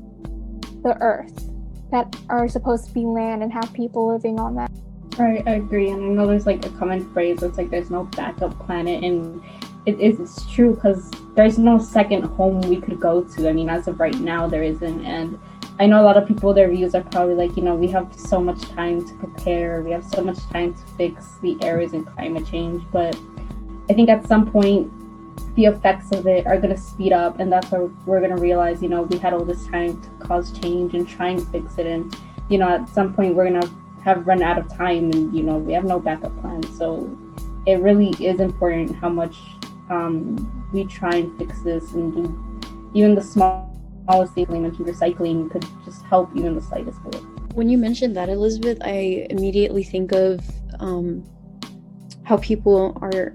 the 0.82 0.96
earth 1.00 1.50
that 1.90 2.14
are 2.28 2.48
supposed 2.48 2.86
to 2.86 2.94
be 2.94 3.04
land 3.04 3.42
and 3.42 3.52
have 3.52 3.72
people 3.74 4.12
living 4.12 4.38
on 4.38 4.54
that. 4.54 4.70
Right 5.18 5.42
i 5.46 5.52
agree. 5.52 5.90
And 5.90 6.02
i 6.02 6.08
know 6.08 6.26
there's 6.26 6.46
like 6.46 6.64
a 6.64 6.70
common 6.70 7.12
phrase 7.12 7.40
that's 7.40 7.58
like 7.58 7.70
there's 7.70 7.90
no 7.90 8.04
backup 8.04 8.58
planet 8.64 9.02
and 9.02 9.42
it 9.86 9.98
is 9.98 10.20
it's 10.20 10.50
true 10.50 10.74
because 10.74 11.10
there's 11.34 11.58
no 11.58 11.78
second 11.78 12.22
home 12.22 12.60
we 12.62 12.80
could 12.80 13.00
go 13.00 13.22
to 13.22 13.48
i 13.48 13.52
mean 13.52 13.68
as 13.68 13.88
of 13.88 13.98
right 13.98 14.20
now 14.20 14.46
there 14.46 14.62
isn't 14.62 15.04
and 15.04 15.38
I 15.80 15.86
know 15.86 16.02
a 16.02 16.04
lot 16.04 16.18
of 16.18 16.28
people, 16.28 16.52
their 16.52 16.68
views 16.68 16.94
are 16.94 17.02
probably 17.02 17.34
like, 17.34 17.56
you 17.56 17.62
know, 17.62 17.74
we 17.74 17.88
have 17.88 18.14
so 18.14 18.38
much 18.38 18.60
time 18.68 19.02
to 19.02 19.14
prepare, 19.14 19.80
we 19.80 19.92
have 19.92 20.04
so 20.04 20.22
much 20.22 20.38
time 20.50 20.74
to 20.74 20.82
fix 20.98 21.38
the 21.40 21.56
errors 21.62 21.94
in 21.94 22.04
climate 22.04 22.46
change. 22.46 22.84
But 22.92 23.18
I 23.88 23.94
think 23.94 24.10
at 24.10 24.28
some 24.28 24.50
point, 24.50 24.92
the 25.54 25.64
effects 25.64 26.12
of 26.12 26.26
it 26.26 26.46
are 26.46 26.58
going 26.58 26.74
to 26.74 26.80
speed 26.80 27.14
up, 27.14 27.40
and 27.40 27.50
that's 27.50 27.70
where 27.70 27.86
we're 28.04 28.20
going 28.20 28.36
to 28.36 28.40
realize, 28.42 28.82
you 28.82 28.90
know, 28.90 29.02
we 29.02 29.16
had 29.16 29.32
all 29.32 29.42
this 29.42 29.66
time 29.68 29.98
to 30.02 30.10
cause 30.26 30.52
change 30.52 30.92
and 30.92 31.08
try 31.08 31.30
and 31.30 31.48
fix 31.48 31.78
it. 31.78 31.86
And, 31.86 32.14
you 32.50 32.58
know, 32.58 32.68
at 32.68 32.86
some 32.90 33.14
point, 33.14 33.34
we're 33.34 33.48
going 33.48 33.62
to 33.62 33.70
have 34.04 34.26
run 34.26 34.42
out 34.42 34.58
of 34.58 34.68
time, 34.76 35.10
and, 35.12 35.34
you 35.34 35.42
know, 35.42 35.56
we 35.56 35.72
have 35.72 35.84
no 35.84 35.98
backup 35.98 36.38
plan. 36.42 36.62
So 36.74 37.08
it 37.64 37.80
really 37.80 38.10
is 38.22 38.38
important 38.40 38.94
how 38.96 39.08
much 39.08 39.38
um, 39.90 40.70
we 40.72 40.84
try 40.84 41.16
and 41.16 41.36
fix 41.38 41.60
this 41.62 41.92
and 41.92 42.14
do 42.14 42.60
even 42.94 43.14
the 43.14 43.22
small 43.22 43.70
policy 44.06 44.42
and 44.48 44.72
recycling 44.76 45.50
could 45.50 45.64
just 45.84 46.02
help 46.04 46.30
even 46.36 46.54
the 46.54 46.62
slightest 46.62 47.02
bit. 47.04 47.22
When 47.54 47.68
you 47.68 47.78
mentioned 47.78 48.16
that, 48.16 48.28
Elizabeth, 48.28 48.78
I 48.82 49.26
immediately 49.30 49.84
think 49.84 50.12
of 50.12 50.40
um, 50.80 51.24
how 52.24 52.38
people 52.38 52.96
are, 53.02 53.34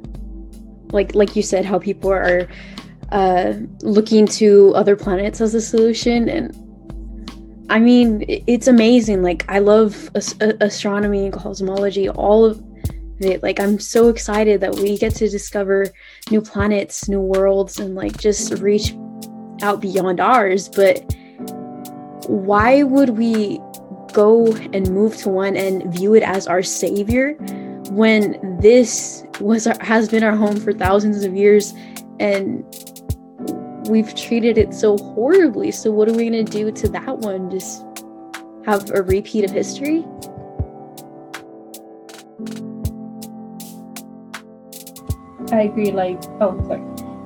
like 0.91 1.15
like 1.15 1.35
you 1.35 1.43
said, 1.43 1.65
how 1.65 1.79
people 1.79 2.11
are 2.11 2.47
uh, 3.11 3.53
looking 3.81 4.25
to 4.25 4.73
other 4.75 4.95
planets 4.95 5.41
as 5.41 5.53
a 5.53 5.61
solution, 5.61 6.29
and 6.29 6.55
I 7.69 7.79
mean, 7.79 8.25
it's 8.27 8.67
amazing. 8.67 9.21
Like 9.21 9.45
I 9.49 9.59
love 9.59 10.09
astronomy 10.15 11.25
and 11.25 11.33
cosmology, 11.33 12.09
all 12.09 12.45
of 12.45 12.61
it. 13.19 13.43
Like 13.43 13.59
I'm 13.59 13.79
so 13.79 14.09
excited 14.09 14.61
that 14.61 14.75
we 14.75 14.97
get 14.97 15.15
to 15.15 15.29
discover 15.29 15.87
new 16.31 16.41
planets, 16.41 17.07
new 17.07 17.21
worlds, 17.21 17.79
and 17.79 17.95
like 17.95 18.17
just 18.17 18.53
reach 18.59 18.95
out 19.61 19.81
beyond 19.81 20.19
ours, 20.19 20.69
but 20.69 21.03
why 22.27 22.83
would 22.83 23.09
we 23.09 23.59
go 24.13 24.53
and 24.73 24.89
move 24.91 25.15
to 25.17 25.29
one 25.29 25.55
and 25.55 25.93
view 25.93 26.15
it 26.15 26.23
as 26.23 26.47
our 26.47 26.63
savior 26.63 27.33
when 27.89 28.57
this 28.61 29.23
was 29.39 29.67
our, 29.67 29.77
has 29.81 30.09
been 30.09 30.23
our 30.23 30.35
home 30.35 30.55
for 30.57 30.73
thousands 30.73 31.23
of 31.23 31.35
years 31.35 31.73
and 32.19 32.63
we've 33.89 34.15
treated 34.15 34.57
it 34.57 34.73
so 34.73 34.97
horribly. 34.97 35.71
So 35.71 35.91
what 35.91 36.09
are 36.09 36.13
we 36.13 36.29
going 36.29 36.45
to 36.45 36.51
do 36.51 36.71
to 36.71 36.89
that 36.89 37.17
one? 37.19 37.51
Just 37.51 37.85
have 38.65 38.89
a 38.91 39.03
repeat 39.03 39.43
of 39.43 39.51
history? 39.51 40.03
I 45.51 45.63
agree 45.63 45.91
like 45.91 46.23
oh 46.41 46.61
sorry 46.67 46.83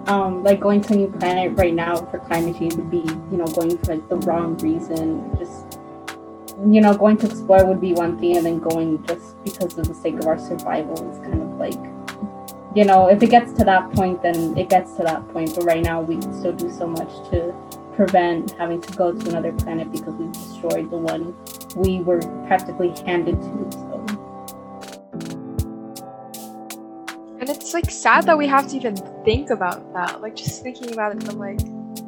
um, 0.09 0.43
like 0.43 0.59
going 0.59 0.81
to 0.81 0.93
a 0.93 0.97
new 0.97 1.07
planet 1.07 1.55
right 1.55 1.73
now 1.73 1.95
for 1.95 2.17
climate 2.19 2.57
change 2.57 2.73
would 2.75 2.89
be, 2.89 3.03
you 3.31 3.37
know, 3.37 3.45
going 3.45 3.77
for 3.77 3.95
like 3.95 4.09
the 4.09 4.17
wrong 4.17 4.57
reason. 4.57 5.37
Just, 5.37 5.79
you 6.67 6.81
know, 6.81 6.97
going 6.97 7.17
to 7.17 7.27
explore 7.27 7.63
would 7.65 7.79
be 7.79 7.93
one 7.93 8.19
thing, 8.19 8.35
and 8.35 8.45
then 8.45 8.59
going 8.59 9.05
just 9.05 9.41
because 9.43 9.77
of 9.77 9.87
the 9.87 9.93
sake 9.93 10.15
of 10.15 10.25
our 10.25 10.39
survival 10.39 11.11
is 11.11 11.19
kind 11.19 11.41
of 11.41 11.49
like, 11.59 11.79
you 12.75 12.85
know, 12.85 13.07
if 13.07 13.21
it 13.21 13.29
gets 13.29 13.53
to 13.53 13.63
that 13.65 13.91
point, 13.93 14.21
then 14.23 14.57
it 14.57 14.67
gets 14.67 14.93
to 14.93 15.03
that 15.03 15.27
point. 15.29 15.53
But 15.55 15.65
right 15.65 15.83
now, 15.83 16.01
we 16.01 16.17
can 16.17 16.33
still 16.33 16.53
do 16.53 16.71
so 16.71 16.87
much 16.87 17.29
to 17.29 17.53
prevent 17.95 18.51
having 18.51 18.81
to 18.81 18.93
go 18.93 19.13
to 19.13 19.29
another 19.29 19.51
planet 19.53 19.91
because 19.91 20.15
we've 20.15 20.31
destroyed 20.31 20.89
the 20.89 20.97
one 20.97 21.35
we 21.75 21.99
were 21.99 22.21
practically 22.47 22.89
handed 23.05 23.39
to. 23.41 23.71
So. 23.71 24.08
And 27.49 27.57
it's 27.57 27.73
like 27.73 27.89
sad 27.89 28.27
that 28.27 28.37
we 28.37 28.45
have 28.45 28.67
to 28.67 28.75
even 28.75 28.95
think 29.25 29.49
about 29.49 29.91
that. 29.93 30.21
Like 30.21 30.35
just 30.35 30.61
thinking 30.61 30.93
about 30.93 31.15
it 31.15 31.23
from 31.23 31.39
like 31.39 31.59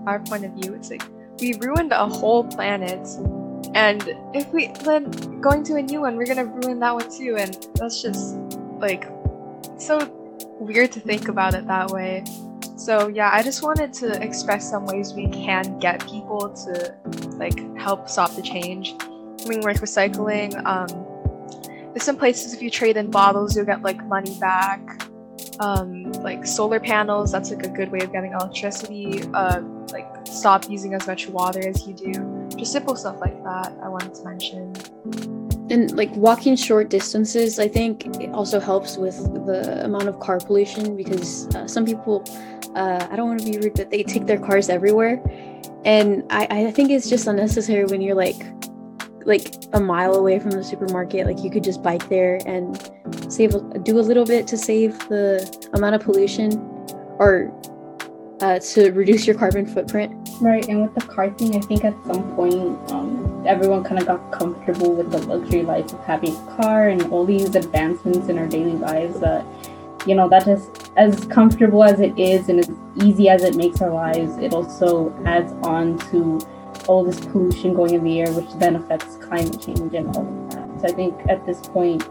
our 0.05 0.19
point 0.19 0.45
of 0.45 0.51
view, 0.51 0.75
it's 0.75 0.91
like 0.91 1.01
we 1.39 1.55
ruined 1.55 1.91
a 1.93 2.05
whole 2.05 2.43
planet. 2.43 3.07
And 3.73 4.15
if 4.35 4.53
we 4.53 4.67
then 4.83 5.09
going 5.41 5.63
to 5.63 5.77
a 5.77 5.81
new 5.81 6.01
one, 6.01 6.15
we're 6.15 6.27
gonna 6.27 6.45
ruin 6.45 6.77
that 6.81 6.93
one 6.93 7.09
too. 7.09 7.37
And 7.39 7.57
that's 7.73 8.03
just 8.03 8.35
like 8.77 9.09
so 9.79 10.05
weird 10.59 10.91
to 10.91 10.99
think 10.99 11.27
about 11.27 11.55
it 11.55 11.65
that 11.65 11.89
way. 11.89 12.23
So 12.77 13.07
yeah, 13.07 13.31
I 13.33 13.41
just 13.41 13.63
wanted 13.63 13.93
to 13.93 14.21
express 14.21 14.69
some 14.69 14.85
ways 14.85 15.15
we 15.15 15.27
can 15.27 15.79
get 15.79 16.07
people 16.07 16.49
to 16.65 16.95
like 17.37 17.57
help 17.79 18.07
stop 18.07 18.35
the 18.35 18.43
change. 18.43 18.93
I 18.99 19.47
mean, 19.47 19.61
like 19.61 19.77
recycling. 19.77 20.63
Um, 20.67 21.07
there's 21.93 22.03
some 22.03 22.15
places 22.15 22.53
if 22.53 22.61
you 22.61 22.69
trade 22.69 22.95
in 22.95 23.09
bottles, 23.09 23.55
you'll 23.55 23.65
get 23.65 23.81
like 23.81 24.05
money 24.05 24.37
back 24.39 25.00
um, 25.61 26.11
like 26.23 26.45
solar 26.45 26.79
panels. 26.79 27.31
That's 27.31 27.51
like 27.51 27.63
a 27.63 27.69
good 27.69 27.91
way 27.91 27.99
of 27.99 28.11
getting 28.11 28.33
electricity. 28.33 29.23
Uh, 29.33 29.61
like 29.93 30.07
stop 30.25 30.69
using 30.69 30.93
as 30.93 31.07
much 31.07 31.27
water 31.27 31.65
as 31.67 31.87
you 31.87 31.93
do. 31.93 32.49
Just 32.57 32.73
simple 32.73 32.95
stuff 32.95 33.19
like 33.21 33.41
that. 33.43 33.73
I 33.81 33.87
wanted 33.87 34.13
to 34.15 34.23
mention. 34.25 34.73
And 35.69 35.95
like 35.95 36.13
walking 36.15 36.55
short 36.57 36.89
distances, 36.89 37.57
I 37.59 37.67
think 37.67 38.05
it 38.19 38.31
also 38.31 38.59
helps 38.59 38.97
with 38.97 39.17
the 39.45 39.85
amount 39.85 40.09
of 40.09 40.19
car 40.19 40.39
pollution 40.39 40.97
because 40.97 41.47
uh, 41.55 41.65
some 41.65 41.85
people, 41.85 42.25
uh, 42.75 43.07
I 43.09 43.15
don't 43.15 43.29
want 43.29 43.39
to 43.39 43.51
be 43.51 43.57
rude, 43.57 43.75
but 43.75 43.89
they 43.89 44.03
take 44.03 44.25
their 44.25 44.39
cars 44.39 44.67
everywhere, 44.67 45.21
and 45.85 46.25
I, 46.29 46.67
I 46.67 46.71
think 46.71 46.91
it's 46.91 47.09
just 47.09 47.25
unnecessary 47.25 47.85
when 47.85 48.01
you're 48.01 48.15
like 48.15 48.35
like 49.25 49.55
a 49.73 49.79
mile 49.79 50.15
away 50.15 50.39
from 50.39 50.51
the 50.51 50.63
supermarket 50.63 51.25
like 51.25 51.39
you 51.43 51.49
could 51.49 51.63
just 51.63 51.81
bike 51.81 52.07
there 52.09 52.39
and 52.45 52.91
save 53.29 53.51
do 53.83 53.99
a 53.99 54.01
little 54.01 54.25
bit 54.25 54.47
to 54.47 54.57
save 54.57 54.97
the 55.09 55.69
amount 55.73 55.95
of 55.95 56.01
pollution 56.01 56.53
or 57.19 57.51
uh, 58.41 58.57
to 58.57 58.91
reduce 58.93 59.27
your 59.27 59.37
carbon 59.37 59.67
footprint. 59.67 60.11
Right 60.41 60.67
and 60.67 60.81
with 60.81 60.95
the 60.95 61.01
car 61.01 61.29
thing 61.29 61.55
i 61.55 61.59
think 61.59 61.83
at 61.83 61.93
some 62.05 62.35
point 62.35 62.91
um, 62.91 63.43
everyone 63.45 63.83
kind 63.83 63.99
of 63.99 64.07
got 64.07 64.31
comfortable 64.31 64.93
with 64.95 65.11
the 65.11 65.19
luxury 65.19 65.61
life 65.61 65.93
of 65.93 66.03
having 66.03 66.35
a 66.35 66.55
car 66.55 66.89
and 66.89 67.03
all 67.11 67.25
these 67.25 67.55
advancements 67.55 68.27
in 68.27 68.37
our 68.37 68.47
daily 68.47 68.73
lives 68.73 69.19
that 69.19 69.45
you 70.07 70.15
know 70.15 70.27
that 70.27 70.45
just 70.45 70.91
as 70.97 71.25
comfortable 71.25 71.83
as 71.83 71.99
it 71.99 72.17
is 72.17 72.49
and 72.49 72.59
as 72.59 72.71
easy 73.03 73.29
as 73.29 73.43
it 73.43 73.55
makes 73.55 73.81
our 73.81 73.91
lives 73.91 74.37
it 74.37 74.53
also 74.53 75.13
adds 75.25 75.53
on 75.63 75.97
to 76.09 76.39
all 76.91 77.05
this 77.05 77.21
pollution 77.21 77.73
going 77.73 77.93
in 77.93 78.03
the 78.03 78.19
air, 78.19 78.31
which 78.33 78.51
then 78.59 78.75
affects 78.75 79.15
climate 79.17 79.59
change 79.61 79.93
and 79.93 80.07
all 80.15 80.27
of 80.27 80.51
that. 80.51 80.81
So 80.81 80.87
I 80.87 80.91
think 80.91 81.15
at 81.29 81.45
this 81.45 81.61
point, 81.61 82.07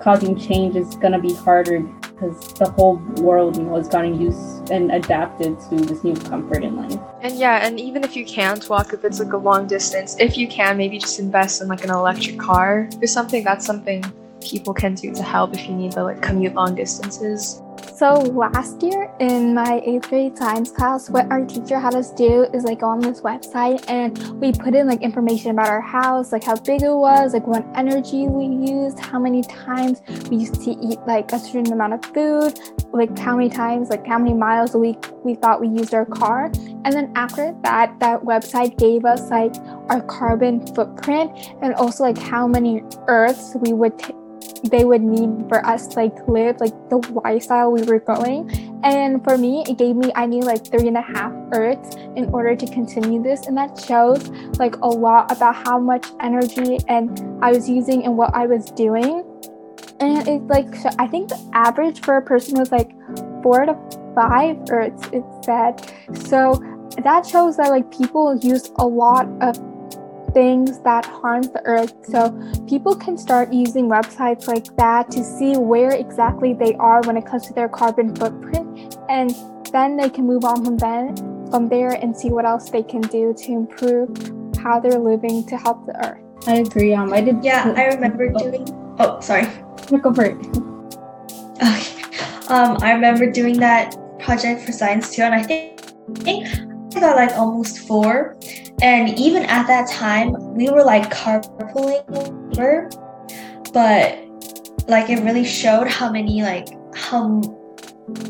causing 0.00 0.36
change 0.36 0.74
is 0.74 0.96
going 0.96 1.12
to 1.12 1.20
be 1.20 1.32
harder 1.32 1.80
because 1.80 2.52
the 2.54 2.68
whole 2.70 2.96
world, 3.28 3.56
you 3.56 3.62
know, 3.62 3.76
has 3.76 3.88
gotten 3.88 4.20
used 4.20 4.70
and 4.70 4.90
adapted 4.90 5.60
to 5.68 5.76
this 5.76 6.02
new 6.02 6.14
comfort 6.14 6.64
in 6.64 6.76
life. 6.76 6.98
And 7.22 7.38
yeah, 7.38 7.64
and 7.66 7.78
even 7.78 8.02
if 8.02 8.16
you 8.16 8.24
can't 8.24 8.68
walk, 8.68 8.92
if 8.92 9.04
it's 9.04 9.20
like 9.20 9.32
a 9.32 9.36
long 9.36 9.68
distance, 9.68 10.16
if 10.18 10.36
you 10.36 10.48
can, 10.48 10.76
maybe 10.76 10.98
just 10.98 11.20
invest 11.20 11.62
in 11.62 11.68
like 11.68 11.84
an 11.84 11.90
electric 11.90 12.38
car 12.38 12.88
or 13.00 13.06
something. 13.06 13.44
That's 13.44 13.64
something 13.64 14.04
people 14.40 14.74
can 14.74 14.94
do 14.94 15.14
to 15.14 15.22
help 15.22 15.54
if 15.54 15.66
you 15.68 15.74
need 15.74 15.92
to 15.92 16.02
like 16.02 16.20
commute 16.20 16.54
long 16.54 16.74
distances. 16.74 17.62
So 17.96 18.14
last 18.14 18.82
year 18.82 19.08
in 19.20 19.54
my 19.54 19.80
eighth 19.84 20.08
grade 20.08 20.36
science 20.36 20.72
class, 20.72 21.08
what 21.08 21.30
our 21.30 21.46
teacher 21.46 21.78
had 21.78 21.94
us 21.94 22.10
do 22.10 22.42
is 22.52 22.64
like 22.64 22.80
go 22.80 22.88
on 22.88 22.98
this 22.98 23.20
website 23.20 23.84
and 23.88 24.18
we 24.40 24.50
put 24.50 24.74
in 24.74 24.88
like 24.88 25.00
information 25.00 25.52
about 25.52 25.68
our 25.68 25.80
house, 25.80 26.32
like 26.32 26.42
how 26.42 26.56
big 26.56 26.82
it 26.82 26.92
was, 26.92 27.34
like 27.34 27.46
what 27.46 27.64
energy 27.76 28.26
we 28.26 28.46
used, 28.46 28.98
how 28.98 29.20
many 29.20 29.42
times 29.42 30.02
we 30.28 30.38
used 30.38 30.60
to 30.62 30.72
eat 30.72 30.98
like 31.06 31.30
a 31.30 31.38
certain 31.38 31.72
amount 31.72 31.92
of 31.92 32.04
food, 32.06 32.58
like 32.92 33.16
how 33.16 33.36
many 33.36 33.48
times, 33.48 33.90
like 33.90 34.04
how 34.04 34.18
many 34.18 34.34
miles 34.34 34.74
a 34.74 34.78
week 34.78 35.06
we 35.22 35.36
thought 35.36 35.60
we 35.60 35.68
used 35.68 35.94
our 35.94 36.04
car. 36.04 36.46
And 36.84 36.92
then 36.92 37.12
after 37.14 37.56
that, 37.62 38.00
that 38.00 38.20
website 38.22 38.76
gave 38.76 39.04
us 39.04 39.30
like 39.30 39.54
our 39.88 40.02
carbon 40.02 40.66
footprint 40.74 41.30
and 41.62 41.72
also 41.74 42.02
like 42.02 42.18
how 42.18 42.48
many 42.48 42.82
earths 43.06 43.54
we 43.60 43.72
would 43.72 43.96
take 44.00 44.16
they 44.70 44.84
would 44.84 45.02
need 45.02 45.48
for 45.48 45.64
us 45.66 45.88
to 45.88 45.96
like 45.96 46.16
live 46.26 46.58
like 46.60 46.72
the 46.88 46.96
lifestyle 47.24 47.70
we 47.70 47.82
were 47.82 48.00
going. 48.00 48.50
And 48.82 49.22
for 49.22 49.36
me, 49.36 49.64
it 49.68 49.78
gave 49.78 49.96
me 49.96 50.10
I 50.14 50.26
need 50.26 50.44
like 50.44 50.66
three 50.66 50.88
and 50.88 50.96
a 50.96 51.02
half 51.02 51.32
earths 51.52 51.96
in 52.16 52.30
order 52.32 52.56
to 52.56 52.66
continue 52.66 53.22
this. 53.22 53.46
And 53.46 53.56
that 53.56 53.78
shows 53.78 54.28
like 54.58 54.76
a 54.76 54.88
lot 54.88 55.30
about 55.30 55.54
how 55.54 55.78
much 55.78 56.06
energy 56.20 56.78
and 56.88 57.44
I 57.44 57.52
was 57.52 57.68
using 57.68 58.04
and 58.04 58.16
what 58.16 58.34
I 58.34 58.46
was 58.46 58.66
doing. 58.70 59.24
And 60.00 60.26
it's 60.26 60.44
like 60.44 60.74
I 60.98 61.06
think 61.06 61.28
the 61.28 61.50
average 61.52 62.00
for 62.00 62.16
a 62.16 62.22
person 62.22 62.58
was 62.58 62.72
like 62.72 62.90
four 63.42 63.66
to 63.66 63.74
five 64.14 64.56
earths, 64.70 65.08
it 65.12 65.24
said. 65.44 65.80
So 66.26 66.62
that 67.02 67.26
shows 67.26 67.56
that 67.56 67.70
like 67.70 67.90
people 67.90 68.36
use 68.36 68.70
a 68.76 68.86
lot 68.86 69.28
of 69.42 69.58
things 70.34 70.80
that 70.80 71.06
harms 71.06 71.50
the 71.50 71.62
earth. 71.64 71.94
So 72.02 72.30
people 72.68 72.94
can 72.94 73.16
start 73.16 73.52
using 73.52 73.88
websites 73.88 74.46
like 74.46 74.66
that 74.76 75.10
to 75.12 75.24
see 75.24 75.56
where 75.56 75.92
exactly 75.92 76.52
they 76.52 76.74
are 76.74 77.00
when 77.02 77.16
it 77.16 77.24
comes 77.24 77.46
to 77.46 77.54
their 77.54 77.68
carbon 77.68 78.14
footprint 78.14 78.98
and 79.08 79.30
then 79.72 79.96
they 79.96 80.10
can 80.10 80.26
move 80.26 80.44
on 80.44 80.64
from 80.64 80.76
then 80.76 81.16
from 81.50 81.68
there 81.68 81.92
and 81.92 82.16
see 82.16 82.30
what 82.30 82.44
else 82.44 82.70
they 82.70 82.82
can 82.82 83.00
do 83.00 83.32
to 83.32 83.52
improve 83.52 84.08
how 84.58 84.80
they're 84.80 84.98
living 84.98 85.46
to 85.46 85.56
help 85.56 85.86
the 85.86 85.96
earth. 86.04 86.20
I 86.46 86.56
agree. 86.56 86.92
Um, 86.94 87.12
I 87.12 87.20
did. 87.20 87.44
Yeah, 87.44 87.72
I 87.76 87.86
remember 87.86 88.32
oh. 88.34 88.38
doing. 88.38 88.66
Oh, 88.98 89.20
sorry. 89.20 89.46
Go 90.02 90.12
for 90.12 90.24
it. 90.24 90.36
Okay. 91.62 92.02
Um, 92.48 92.76
I 92.82 92.92
remember 92.92 93.30
doing 93.30 93.58
that 93.60 93.96
project 94.18 94.62
for 94.62 94.72
science 94.72 95.14
too, 95.14 95.22
and 95.22 95.34
I 95.34 95.42
think 95.42 95.80
I 96.26 97.00
got 97.00 97.16
like 97.16 97.32
almost 97.32 97.78
four. 97.86 98.36
And 98.84 99.18
even 99.18 99.44
at 99.44 99.66
that 99.66 99.88
time, 99.88 100.34
we 100.54 100.68
were 100.68 100.84
like 100.84 101.10
carpooling 101.10 102.04
over, 102.52 102.90
but 103.72 104.18
like 104.86 105.08
it 105.08 105.24
really 105.24 105.42
showed 105.42 105.88
how 105.88 106.12
many 106.12 106.42
like 106.42 106.68
how 106.94 107.40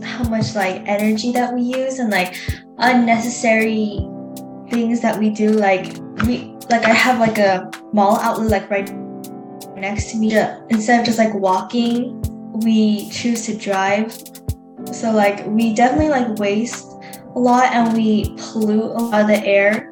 how 0.00 0.23
much 0.28 0.54
like 0.54 0.80
energy 0.87 1.32
that 1.32 1.52
we 1.52 1.62
use 1.62 1.99
and 1.99 2.08
like 2.08 2.38
unnecessary 2.78 3.99
things 4.70 5.00
that 5.00 5.18
we 5.18 5.30
do. 5.30 5.50
Like 5.50 5.96
we 6.25 6.56
like 6.70 6.84
I 6.84 6.94
have 6.94 7.18
like 7.18 7.38
a 7.38 7.68
mall 7.92 8.18
outlet 8.20 8.70
like 8.70 8.70
right 8.70 9.76
next 9.76 10.12
to 10.12 10.18
me. 10.18 10.38
Instead 10.70 11.00
of 11.00 11.06
just 11.06 11.18
like 11.18 11.34
walking 11.34 12.20
we 12.62 13.11
choose 13.11 13.44
to 13.46 13.56
drive. 13.56 14.16
So 14.92 15.11
like 15.11 15.44
we 15.49 15.75
definitely 15.75 16.11
like 16.11 16.38
waste 16.38 16.92
a 17.34 17.40
lot 17.40 17.73
and 17.73 17.96
we 17.96 18.37
pollute 18.37 18.84
a 18.84 19.02
lot 19.02 19.23
of 19.23 19.26
the 19.26 19.44
air 19.44 19.90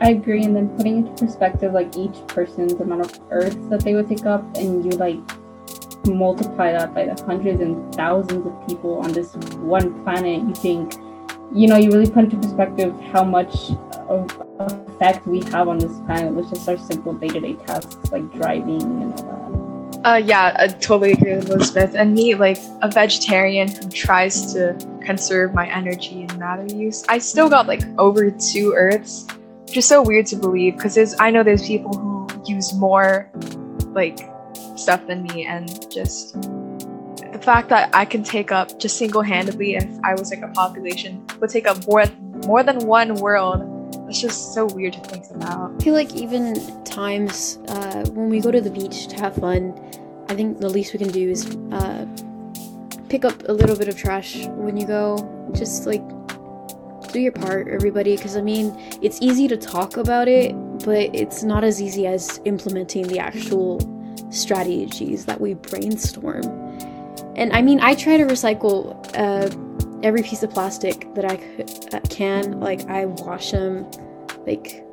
I 0.00 0.10
agree. 0.10 0.44
And 0.44 0.56
then 0.56 0.68
putting 0.76 0.98
into 0.98 1.12
perspective, 1.12 1.72
like 1.72 1.96
each 1.96 2.26
person's 2.26 2.72
amount 2.74 3.02
of 3.02 3.20
earth 3.30 3.58
that 3.70 3.80
they 3.80 3.94
would 3.94 4.08
take 4.08 4.26
up, 4.26 4.42
and 4.56 4.84
you 4.84 4.98
like 4.98 5.18
multiply 6.06 6.72
that 6.72 6.94
by 6.94 7.04
the 7.04 7.22
hundreds 7.24 7.60
and 7.60 7.94
thousands 7.94 8.46
of 8.46 8.66
people 8.66 8.98
on 8.98 9.12
this 9.12 9.34
one 9.58 10.02
planet, 10.02 10.40
you 10.42 10.54
think, 10.54 10.94
you 11.52 11.68
know, 11.68 11.76
you 11.76 11.90
really 11.90 12.10
put 12.10 12.24
into 12.24 12.36
perspective 12.36 12.98
how 13.12 13.24
much 13.24 13.70
of 14.08 14.30
effect 14.60 15.26
we 15.26 15.42
have 15.50 15.68
on 15.68 15.78
this 15.78 15.92
planet 16.06 16.32
with 16.32 16.48
just 16.48 16.68
our 16.68 16.78
simple 16.78 17.12
day 17.12 17.28
to 17.28 17.40
day 17.40 17.54
tasks 17.66 18.10
like 18.10 18.30
driving 18.32 18.82
and 18.82 19.12
all 19.20 19.26
that. 19.26 19.50
Uh, 20.02 20.16
yeah, 20.16 20.56
I 20.58 20.68
totally 20.68 21.12
agree 21.12 21.34
with 21.34 21.50
Elizabeth. 21.50 21.94
And 21.94 22.14
me, 22.14 22.34
like 22.34 22.56
a 22.80 22.90
vegetarian 22.90 23.68
who 23.68 23.86
tries 23.90 24.54
to 24.54 24.74
conserve 25.04 25.52
my 25.52 25.68
energy 25.68 26.22
and 26.22 26.38
matter 26.38 26.64
use, 26.74 27.04
I 27.06 27.18
still 27.18 27.50
got 27.50 27.66
like 27.66 27.82
over 27.98 28.30
two 28.30 28.72
Earths 28.74 29.26
just 29.72 29.88
so 29.88 30.02
weird 30.02 30.26
to 30.26 30.36
believe 30.36 30.76
because 30.76 31.14
I 31.18 31.30
know 31.30 31.42
there's 31.42 31.66
people 31.66 31.96
who 31.96 32.28
use 32.46 32.74
more 32.74 33.30
like 33.92 34.18
stuff 34.76 35.06
than 35.06 35.22
me 35.22 35.44
and 35.44 35.68
just 35.90 36.34
the 37.32 37.40
fact 37.42 37.68
that 37.68 37.94
I 37.94 38.04
can 38.04 38.22
take 38.22 38.50
up 38.52 38.78
just 38.78 38.96
single-handedly 38.96 39.74
if 39.76 39.88
I 40.02 40.14
was 40.14 40.30
like 40.30 40.42
a 40.42 40.48
population 40.48 41.24
would 41.40 41.50
take 41.50 41.66
up 41.66 41.86
more 41.86 42.04
more 42.46 42.62
than 42.62 42.86
one 42.86 43.14
world 43.16 43.66
it's 44.08 44.20
just 44.20 44.54
so 44.54 44.66
weird 44.66 44.94
to 44.94 45.00
think 45.00 45.24
about. 45.30 45.72
I 45.72 45.84
feel 45.84 45.94
like 45.94 46.14
even 46.14 46.84
times 46.84 47.58
uh, 47.68 48.04
when 48.10 48.28
we 48.28 48.40
go 48.40 48.50
to 48.50 48.60
the 48.60 48.70
beach 48.70 49.06
to 49.08 49.16
have 49.16 49.36
fun 49.36 49.74
I 50.28 50.34
think 50.34 50.58
the 50.58 50.68
least 50.68 50.92
we 50.92 50.98
can 50.98 51.10
do 51.10 51.30
is 51.30 51.56
uh, 51.72 52.06
pick 53.08 53.24
up 53.24 53.48
a 53.48 53.52
little 53.52 53.76
bit 53.76 53.88
of 53.88 53.96
trash 53.96 54.46
when 54.46 54.76
you 54.76 54.86
go 54.86 55.50
just 55.52 55.86
like 55.86 56.02
do 57.12 57.20
your 57.20 57.32
part, 57.32 57.68
everybody, 57.68 58.16
because 58.16 58.36
I 58.36 58.42
mean, 58.42 58.74
it's 59.02 59.18
easy 59.20 59.48
to 59.48 59.56
talk 59.56 59.96
about 59.96 60.28
it, 60.28 60.52
but 60.84 61.14
it's 61.14 61.42
not 61.42 61.64
as 61.64 61.80
easy 61.80 62.06
as 62.06 62.40
implementing 62.44 63.06
the 63.06 63.18
actual 63.18 63.80
strategies 64.30 65.24
that 65.26 65.40
we 65.40 65.54
brainstorm. 65.54 66.44
And 67.36 67.52
I 67.52 67.62
mean, 67.62 67.80
I 67.80 67.94
try 67.94 68.16
to 68.16 68.24
recycle 68.24 68.96
uh, 69.14 69.50
every 70.02 70.22
piece 70.22 70.42
of 70.42 70.50
plastic 70.50 71.12
that 71.14 71.24
I 71.24 71.96
uh, 71.96 72.00
can. 72.08 72.60
Like, 72.60 72.88
I 72.88 73.06
wash 73.06 73.50
them. 73.50 73.90
Like, 74.46 74.84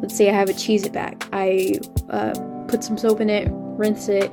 let's 0.00 0.16
say 0.16 0.28
I 0.28 0.32
have 0.32 0.48
a 0.48 0.52
Cheez-It 0.52 0.92
bag. 0.92 1.24
I 1.32 1.78
uh, 2.10 2.34
put 2.68 2.82
some 2.84 2.98
soap 2.98 3.20
in 3.20 3.30
it, 3.30 3.48
rinse 3.50 4.08
it, 4.08 4.32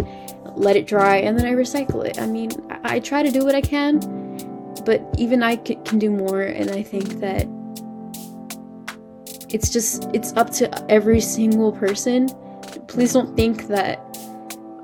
let 0.56 0.76
it 0.76 0.88
dry, 0.88 1.18
and 1.18 1.38
then 1.38 1.46
I 1.46 1.54
recycle 1.54 2.06
it. 2.06 2.20
I 2.20 2.26
mean, 2.26 2.52
I, 2.70 2.96
I 2.96 3.00
try 3.00 3.24
to 3.24 3.32
do 3.32 3.46
what 3.46 3.56
I 3.56 3.62
can 3.62 4.19
but 4.90 5.08
even 5.20 5.44
I 5.44 5.64
c- 5.64 5.78
can 5.86 6.00
do 6.00 6.10
more 6.10 6.42
and 6.42 6.72
I 6.72 6.82
think 6.82 7.20
that 7.20 7.46
it's 9.48 9.70
just 9.70 10.10
it's 10.16 10.34
up 10.34 10.50
to 10.54 10.92
every 10.92 11.22
single 11.22 11.72
person. 11.72 12.28
Please 12.88 13.14
don't 13.14 13.36
think 13.36 13.68
that 13.68 14.00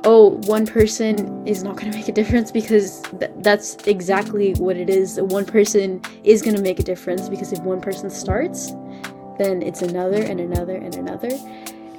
oh, 0.04 0.40
one 0.46 0.68
person 0.68 1.16
is 1.48 1.64
not 1.64 1.76
going 1.76 1.92
to 1.92 1.98
make 1.98 2.08
a 2.08 2.12
difference 2.12 2.52
because 2.52 3.02
th- 3.20 3.32
that's 3.38 3.78
exactly 3.88 4.54
what 4.60 4.78
it 4.78 4.92
is. 4.92 5.20
One 5.20 5.44
person 5.44 6.00
is 6.24 6.44
going 6.44 6.56
to 6.56 6.62
make 6.62 6.78
a 6.78 6.84
difference 6.84 7.28
because 7.28 7.52
if 7.52 7.62
one 7.62 7.82
person 7.82 8.12
starts, 8.12 8.74
then 9.40 9.64
it's 9.64 9.82
another 9.82 10.22
and 10.22 10.40
another 10.40 10.76
and 10.76 10.94
another. 10.94 11.32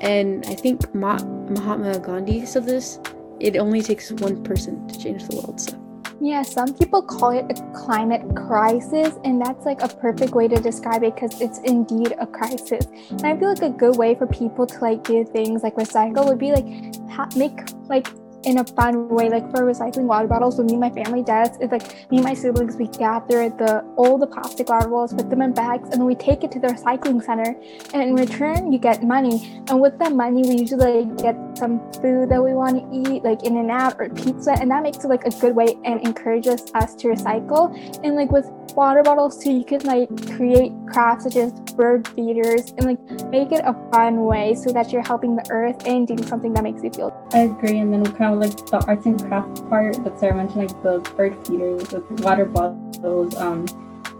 And 0.01 0.47
I 0.47 0.55
think 0.55 0.95
Ma- 0.95 1.25
Mahatma 1.51 1.99
Gandhi 1.99 2.47
said 2.47 2.67
this 2.67 3.01
it 3.41 3.57
only 3.57 3.83
takes 3.83 4.13
one 4.13 4.45
person 4.45 4.87
to 4.87 4.97
change 4.97 5.27
the 5.27 5.35
world. 5.35 5.61
So. 5.61 5.86
Yeah, 6.21 6.43
some 6.43 6.73
people 6.73 7.03
call 7.03 7.31
it 7.31 7.45
a 7.51 7.73
climate 7.73 8.23
crisis, 8.35 9.15
and 9.25 9.41
that's 9.41 9.67
like 9.67 9.83
a 9.83 9.89
perfect 9.89 10.33
way 10.33 10.49
to 10.49 10.57
describe 10.57 11.03
it 11.05 11.15
because 11.15 11.41
it's 11.43 11.59
indeed 11.59 12.15
a 12.19 12.27
crisis. 12.27 12.87
And 13.11 13.27
I 13.27 13.37
feel 13.37 13.51
like 13.51 13.63
a 13.63 13.69
good 13.69 13.97
way 13.97 14.15
for 14.15 14.27
people 14.27 14.67
to 14.67 14.79
like 14.79 15.05
do 15.05 15.25
things 15.25 15.63
like 15.63 15.75
recycle 15.75 16.27
would 16.27 16.39
be 16.39 16.53
like 16.53 16.65
ha- 17.11 17.29
make 17.37 17.59
like 17.89 18.09
in 18.47 18.59
a 18.59 18.65
fun 18.65 19.09
way. 19.09 19.29
Like 19.29 19.51
for 19.51 19.63
recycling 19.63 20.05
water 20.05 20.29
bottles, 20.29 20.57
what 20.57 20.67
me 20.67 20.75
and 20.75 20.81
my 20.81 20.91
family 20.91 21.23
does 21.23 21.59
is 21.61 21.71
like 21.71 22.11
me 22.11 22.19
and 22.19 22.25
my 22.25 22.33
siblings 22.33 22.77
we 22.77 22.87
gather 22.87 23.51
the 23.51 23.85
all 23.97 24.17
the 24.17 24.27
plastic 24.27 24.69
water 24.69 24.89
bottles, 24.89 25.13
put 25.13 25.29
them 25.29 25.43
in 25.43 25.53
bags, 25.53 25.91
and 25.91 26.01
then 26.01 26.07
we 26.07 26.15
take 26.15 26.45
it 26.45 26.53
to 26.53 26.61
the 26.61 26.69
recycling 26.69 27.23
center. 27.23 27.55
And 27.93 28.03
in 28.03 28.15
return, 28.15 28.73
you 28.73 28.79
get 28.79 29.03
money. 29.03 29.63
And 29.69 29.81
with 29.81 29.99
that 29.99 30.13
money, 30.13 30.43
we 30.49 30.57
usually 30.61 31.05
get 31.17 31.37
some 31.59 31.81
food 32.01 32.31
that 32.31 32.43
we 32.43 32.55
want 32.55 32.79
to 32.79 33.13
eat, 33.13 33.25
like 33.25 33.43
In-N-Out 33.43 33.97
or 33.99 34.09
pizza, 34.11 34.53
and 34.53 34.71
that 34.71 34.83
makes 34.83 35.05
it 35.05 35.09
like 35.09 35.25
a 35.27 35.31
good 35.41 35.55
way 35.55 35.77
and 35.85 36.01
encourages 36.07 36.71
us 36.75 36.95
to 36.97 37.09
recycle. 37.09 37.75
And 38.05 38.15
like 38.15 38.31
with 38.31 38.47
water 38.75 39.03
bottles 39.03 39.43
too, 39.43 39.53
you 39.53 39.65
can 39.65 39.81
like 39.81 40.09
create 40.37 40.73
crafts 40.89 41.25
such 41.25 41.37
as 41.37 41.53
bird 41.75 42.07
feeders 42.09 42.73
and 42.79 42.85
like 42.87 43.31
make 43.31 43.51
it 43.53 43.63
a 43.65 43.75
fun 43.91 44.25
way 44.25 44.55
so 44.55 44.71
that 44.73 44.93
you're 44.93 45.07
helping 45.07 45.35
the 45.35 45.47
earth 45.51 45.87
and 45.87 46.07
doing 46.07 46.25
something 46.25 46.53
that 46.53 46.63
makes 46.63 46.83
you 46.83 46.91
feel. 46.91 47.13
I 47.33 47.41
agree, 47.41 47.79
and 47.79 47.93
then 47.93 48.03
we 48.03 48.11
kind 48.11 48.35
of 48.35 48.36
like 48.39 48.57
the 48.67 48.85
arts 48.87 49.07
and 49.07 49.21
crafts 49.23 49.61
part 49.63 50.03
that 50.05 50.19
Sarah 50.19 50.35
mentioned, 50.35 50.69
like 50.69 50.83
the 50.83 50.99
bird 51.17 51.37
feeders, 51.47 51.89
the 51.89 52.01
water 52.23 52.45
bottles. 52.45 53.35
Um, 53.37 53.67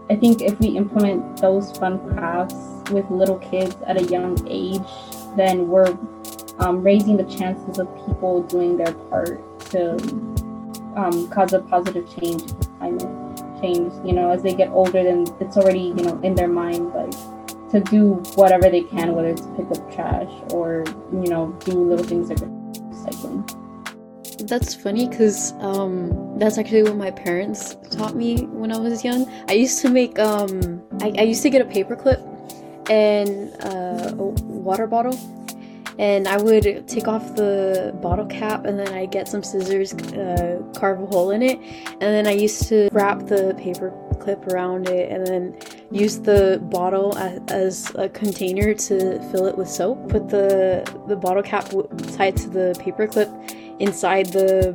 I 0.09 0.15
think 0.15 0.41
if 0.41 0.57
we 0.59 0.69
implement 0.69 1.41
those 1.41 1.71
fun 1.77 1.99
crafts 2.09 2.55
with 2.91 3.09
little 3.09 3.37
kids 3.39 3.75
at 3.85 3.97
a 3.97 4.03
young 4.05 4.37
age, 4.47 4.81
then 5.35 5.67
we're 5.67 5.97
um, 6.59 6.81
raising 6.81 7.17
the 7.17 7.23
chances 7.23 7.77
of 7.79 7.87
people 8.05 8.43
doing 8.43 8.77
their 8.77 8.93
part 8.93 9.59
to 9.71 9.93
um, 10.95 11.29
cause 11.29 11.53
a 11.53 11.59
positive 11.59 12.09
change 12.19 12.43
in 12.43 12.57
climate 12.77 13.61
change. 13.61 13.93
You 14.05 14.13
know, 14.13 14.31
as 14.31 14.41
they 14.43 14.53
get 14.53 14.69
older, 14.69 15.03
then 15.03 15.25
it's 15.39 15.57
already 15.57 15.93
you 15.95 16.03
know 16.03 16.19
in 16.23 16.35
their 16.35 16.47
mind 16.47 16.93
like 16.93 17.11
to 17.71 17.79
do 17.81 18.13
whatever 18.35 18.69
they 18.69 18.81
can, 18.81 19.13
whether 19.13 19.29
it's 19.29 19.45
pick 19.57 19.69
up 19.71 19.93
trash 19.93 20.31
or 20.51 20.83
you 21.11 21.29
know 21.29 21.51
do 21.65 21.73
little 21.73 22.05
things 22.05 22.29
like 22.29 22.39
recycling. 22.39 23.46
That's 24.47 24.73
funny 24.73 25.07
because 25.07 25.53
um, 25.59 26.37
that's 26.39 26.57
actually 26.57 26.83
what 26.83 26.95
my 26.95 27.11
parents 27.11 27.77
taught 27.91 28.15
me 28.15 28.45
when 28.45 28.71
I 28.71 28.79
was 28.79 29.03
young. 29.03 29.29
I 29.47 29.53
used 29.53 29.81
to 29.81 29.89
make 29.89 30.17
um, 30.19 30.81
I, 31.01 31.13
I 31.17 31.21
used 31.23 31.43
to 31.43 31.49
get 31.49 31.61
a 31.61 31.65
paperclip 31.65 32.23
and 32.89 33.53
uh, 33.63 34.11
a 34.11 34.23
water 34.23 34.87
bottle, 34.87 35.17
and 35.99 36.27
I 36.27 36.37
would 36.37 36.87
take 36.87 37.07
off 37.07 37.35
the 37.35 37.97
bottle 38.01 38.25
cap 38.25 38.65
and 38.65 38.79
then 38.79 38.89
I 38.93 39.05
get 39.05 39.27
some 39.27 39.43
scissors, 39.43 39.93
uh, 39.93 40.61
carve 40.75 41.01
a 41.01 41.05
hole 41.05 41.31
in 41.31 41.41
it, 41.43 41.59
and 41.59 42.01
then 42.01 42.27
I 42.27 42.31
used 42.31 42.67
to 42.69 42.89
wrap 42.91 43.27
the 43.27 43.55
paper 43.57 43.93
clip 44.19 44.47
around 44.47 44.89
it 44.89 45.11
and 45.11 45.25
then 45.25 45.57
use 45.91 46.19
the 46.19 46.59
bottle 46.71 47.17
as, 47.17 47.39
as 47.49 47.95
a 47.95 48.09
container 48.09 48.73
to 48.73 49.19
fill 49.31 49.45
it 49.45 49.57
with 49.57 49.69
soap. 49.69 50.09
Put 50.09 50.29
the 50.29 50.83
the 51.07 51.15
bottle 51.15 51.43
cap 51.43 51.69
w- 51.69 51.87
tied 52.15 52.37
to 52.37 52.49
the 52.49 52.75
paper 52.79 53.07
clip 53.07 53.29
inside 53.79 54.27
the 54.27 54.69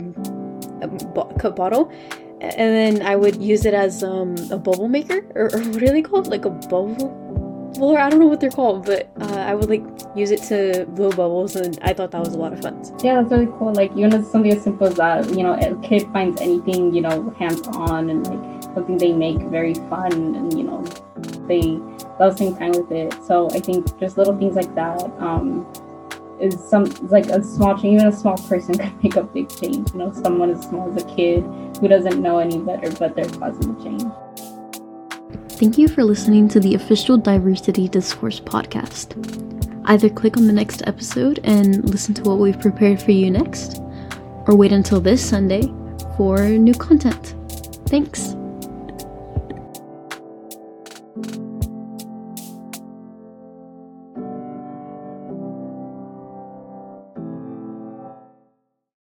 um, 0.82 0.98
cup 1.38 1.56
bottle. 1.56 1.92
And 2.40 2.74
then 2.74 3.02
I 3.06 3.14
would 3.14 3.40
use 3.40 3.64
it 3.66 3.74
as 3.74 4.02
um, 4.02 4.34
a 4.50 4.58
bubble 4.58 4.88
maker, 4.88 5.24
or, 5.36 5.44
or 5.54 5.60
what 5.60 5.82
are 5.82 5.92
they 5.92 6.02
called? 6.02 6.26
Like 6.26 6.44
a 6.44 6.50
bubble 6.50 7.32
well, 7.78 7.96
I 7.96 8.10
don't 8.10 8.20
know 8.20 8.26
what 8.26 8.40
they're 8.40 8.50
called, 8.50 8.84
but 8.84 9.10
uh, 9.20 9.38
I 9.38 9.54
would 9.54 9.68
like 9.70 9.82
use 10.14 10.30
it 10.30 10.42
to 10.44 10.84
blow 10.86 11.10
bubbles, 11.10 11.56
and 11.56 11.78
I 11.82 11.92
thought 11.92 12.10
that 12.10 12.20
was 12.20 12.34
a 12.34 12.38
lot 12.38 12.52
of 12.52 12.60
fun. 12.60 12.82
Yeah, 13.02 13.20
that's 13.20 13.30
really 13.32 13.46
cool. 13.58 13.72
Like, 13.72 13.90
you 13.96 14.06
know, 14.06 14.22
something 14.22 14.52
as 14.52 14.62
simple 14.62 14.86
as 14.86 14.94
that, 14.96 15.28
you 15.30 15.42
know, 15.42 15.54
a 15.54 15.74
kid 15.80 16.06
finds 16.12 16.40
anything, 16.40 16.94
you 16.94 17.00
know, 17.00 17.30
hands 17.38 17.66
on 17.68 18.10
and 18.10 18.26
like 18.26 18.62
something 18.74 18.98
they 18.98 19.12
make 19.12 19.38
very 19.48 19.74
fun 19.74 20.12
and, 20.12 20.56
you 20.56 20.64
know, 20.64 20.84
they 21.48 21.62
love 22.20 22.36
spending 22.36 22.56
time 22.56 22.72
with 22.72 22.92
it. 22.92 23.14
So 23.24 23.48
I 23.50 23.60
think 23.60 23.98
just 23.98 24.18
little 24.18 24.36
things 24.36 24.54
like 24.54 24.74
that 24.74 25.02
um, 25.18 25.66
is 26.42 26.59
some, 26.68 26.85
like 27.09 27.26
a 27.26 27.42
small 27.42 27.74
change, 27.78 28.00
even 28.00 28.07
a 28.09 28.12
small 28.12 28.37
person 28.37 28.76
could 28.78 29.02
make 29.02 29.16
a 29.16 29.22
big 29.22 29.48
change. 29.48 29.92
You 29.92 29.98
know, 29.98 30.12
someone 30.12 30.50
as 30.50 30.62
small 30.62 30.92
as 30.94 31.02
a 31.02 31.07
kid 31.14 31.44
who 31.81 31.88
doesn't 31.88 32.20
know 32.20 32.38
any 32.38 32.59
better, 32.59 32.90
but 32.92 33.14
they're 33.14 33.28
causing 33.28 33.74
the 33.74 33.83
change. 33.83 34.02
Thank 35.52 35.78
you 35.78 35.87
for 35.87 36.02
listening 36.02 36.48
to 36.48 36.61
the 36.61 36.74
official 36.74 37.16
Diversity 37.16 37.88
Discourse 37.88 38.40
podcast. 38.40 39.16
Either 39.87 40.09
click 40.09 40.37
on 40.37 40.46
the 40.46 40.52
next 40.52 40.83
episode 40.87 41.40
and 41.44 41.88
listen 41.88 42.14
to 42.14 42.22
what 42.22 42.38
we've 42.38 42.59
prepared 42.59 43.00
for 43.00 43.12
you 43.12 43.31
next, 43.31 43.81
or 44.46 44.57
wait 44.57 44.72
until 44.72 45.00
this 45.00 45.24
Sunday 45.24 45.62
for 46.16 46.40
new 46.48 46.74
content. 46.74 47.37
Thanks. 47.87 48.35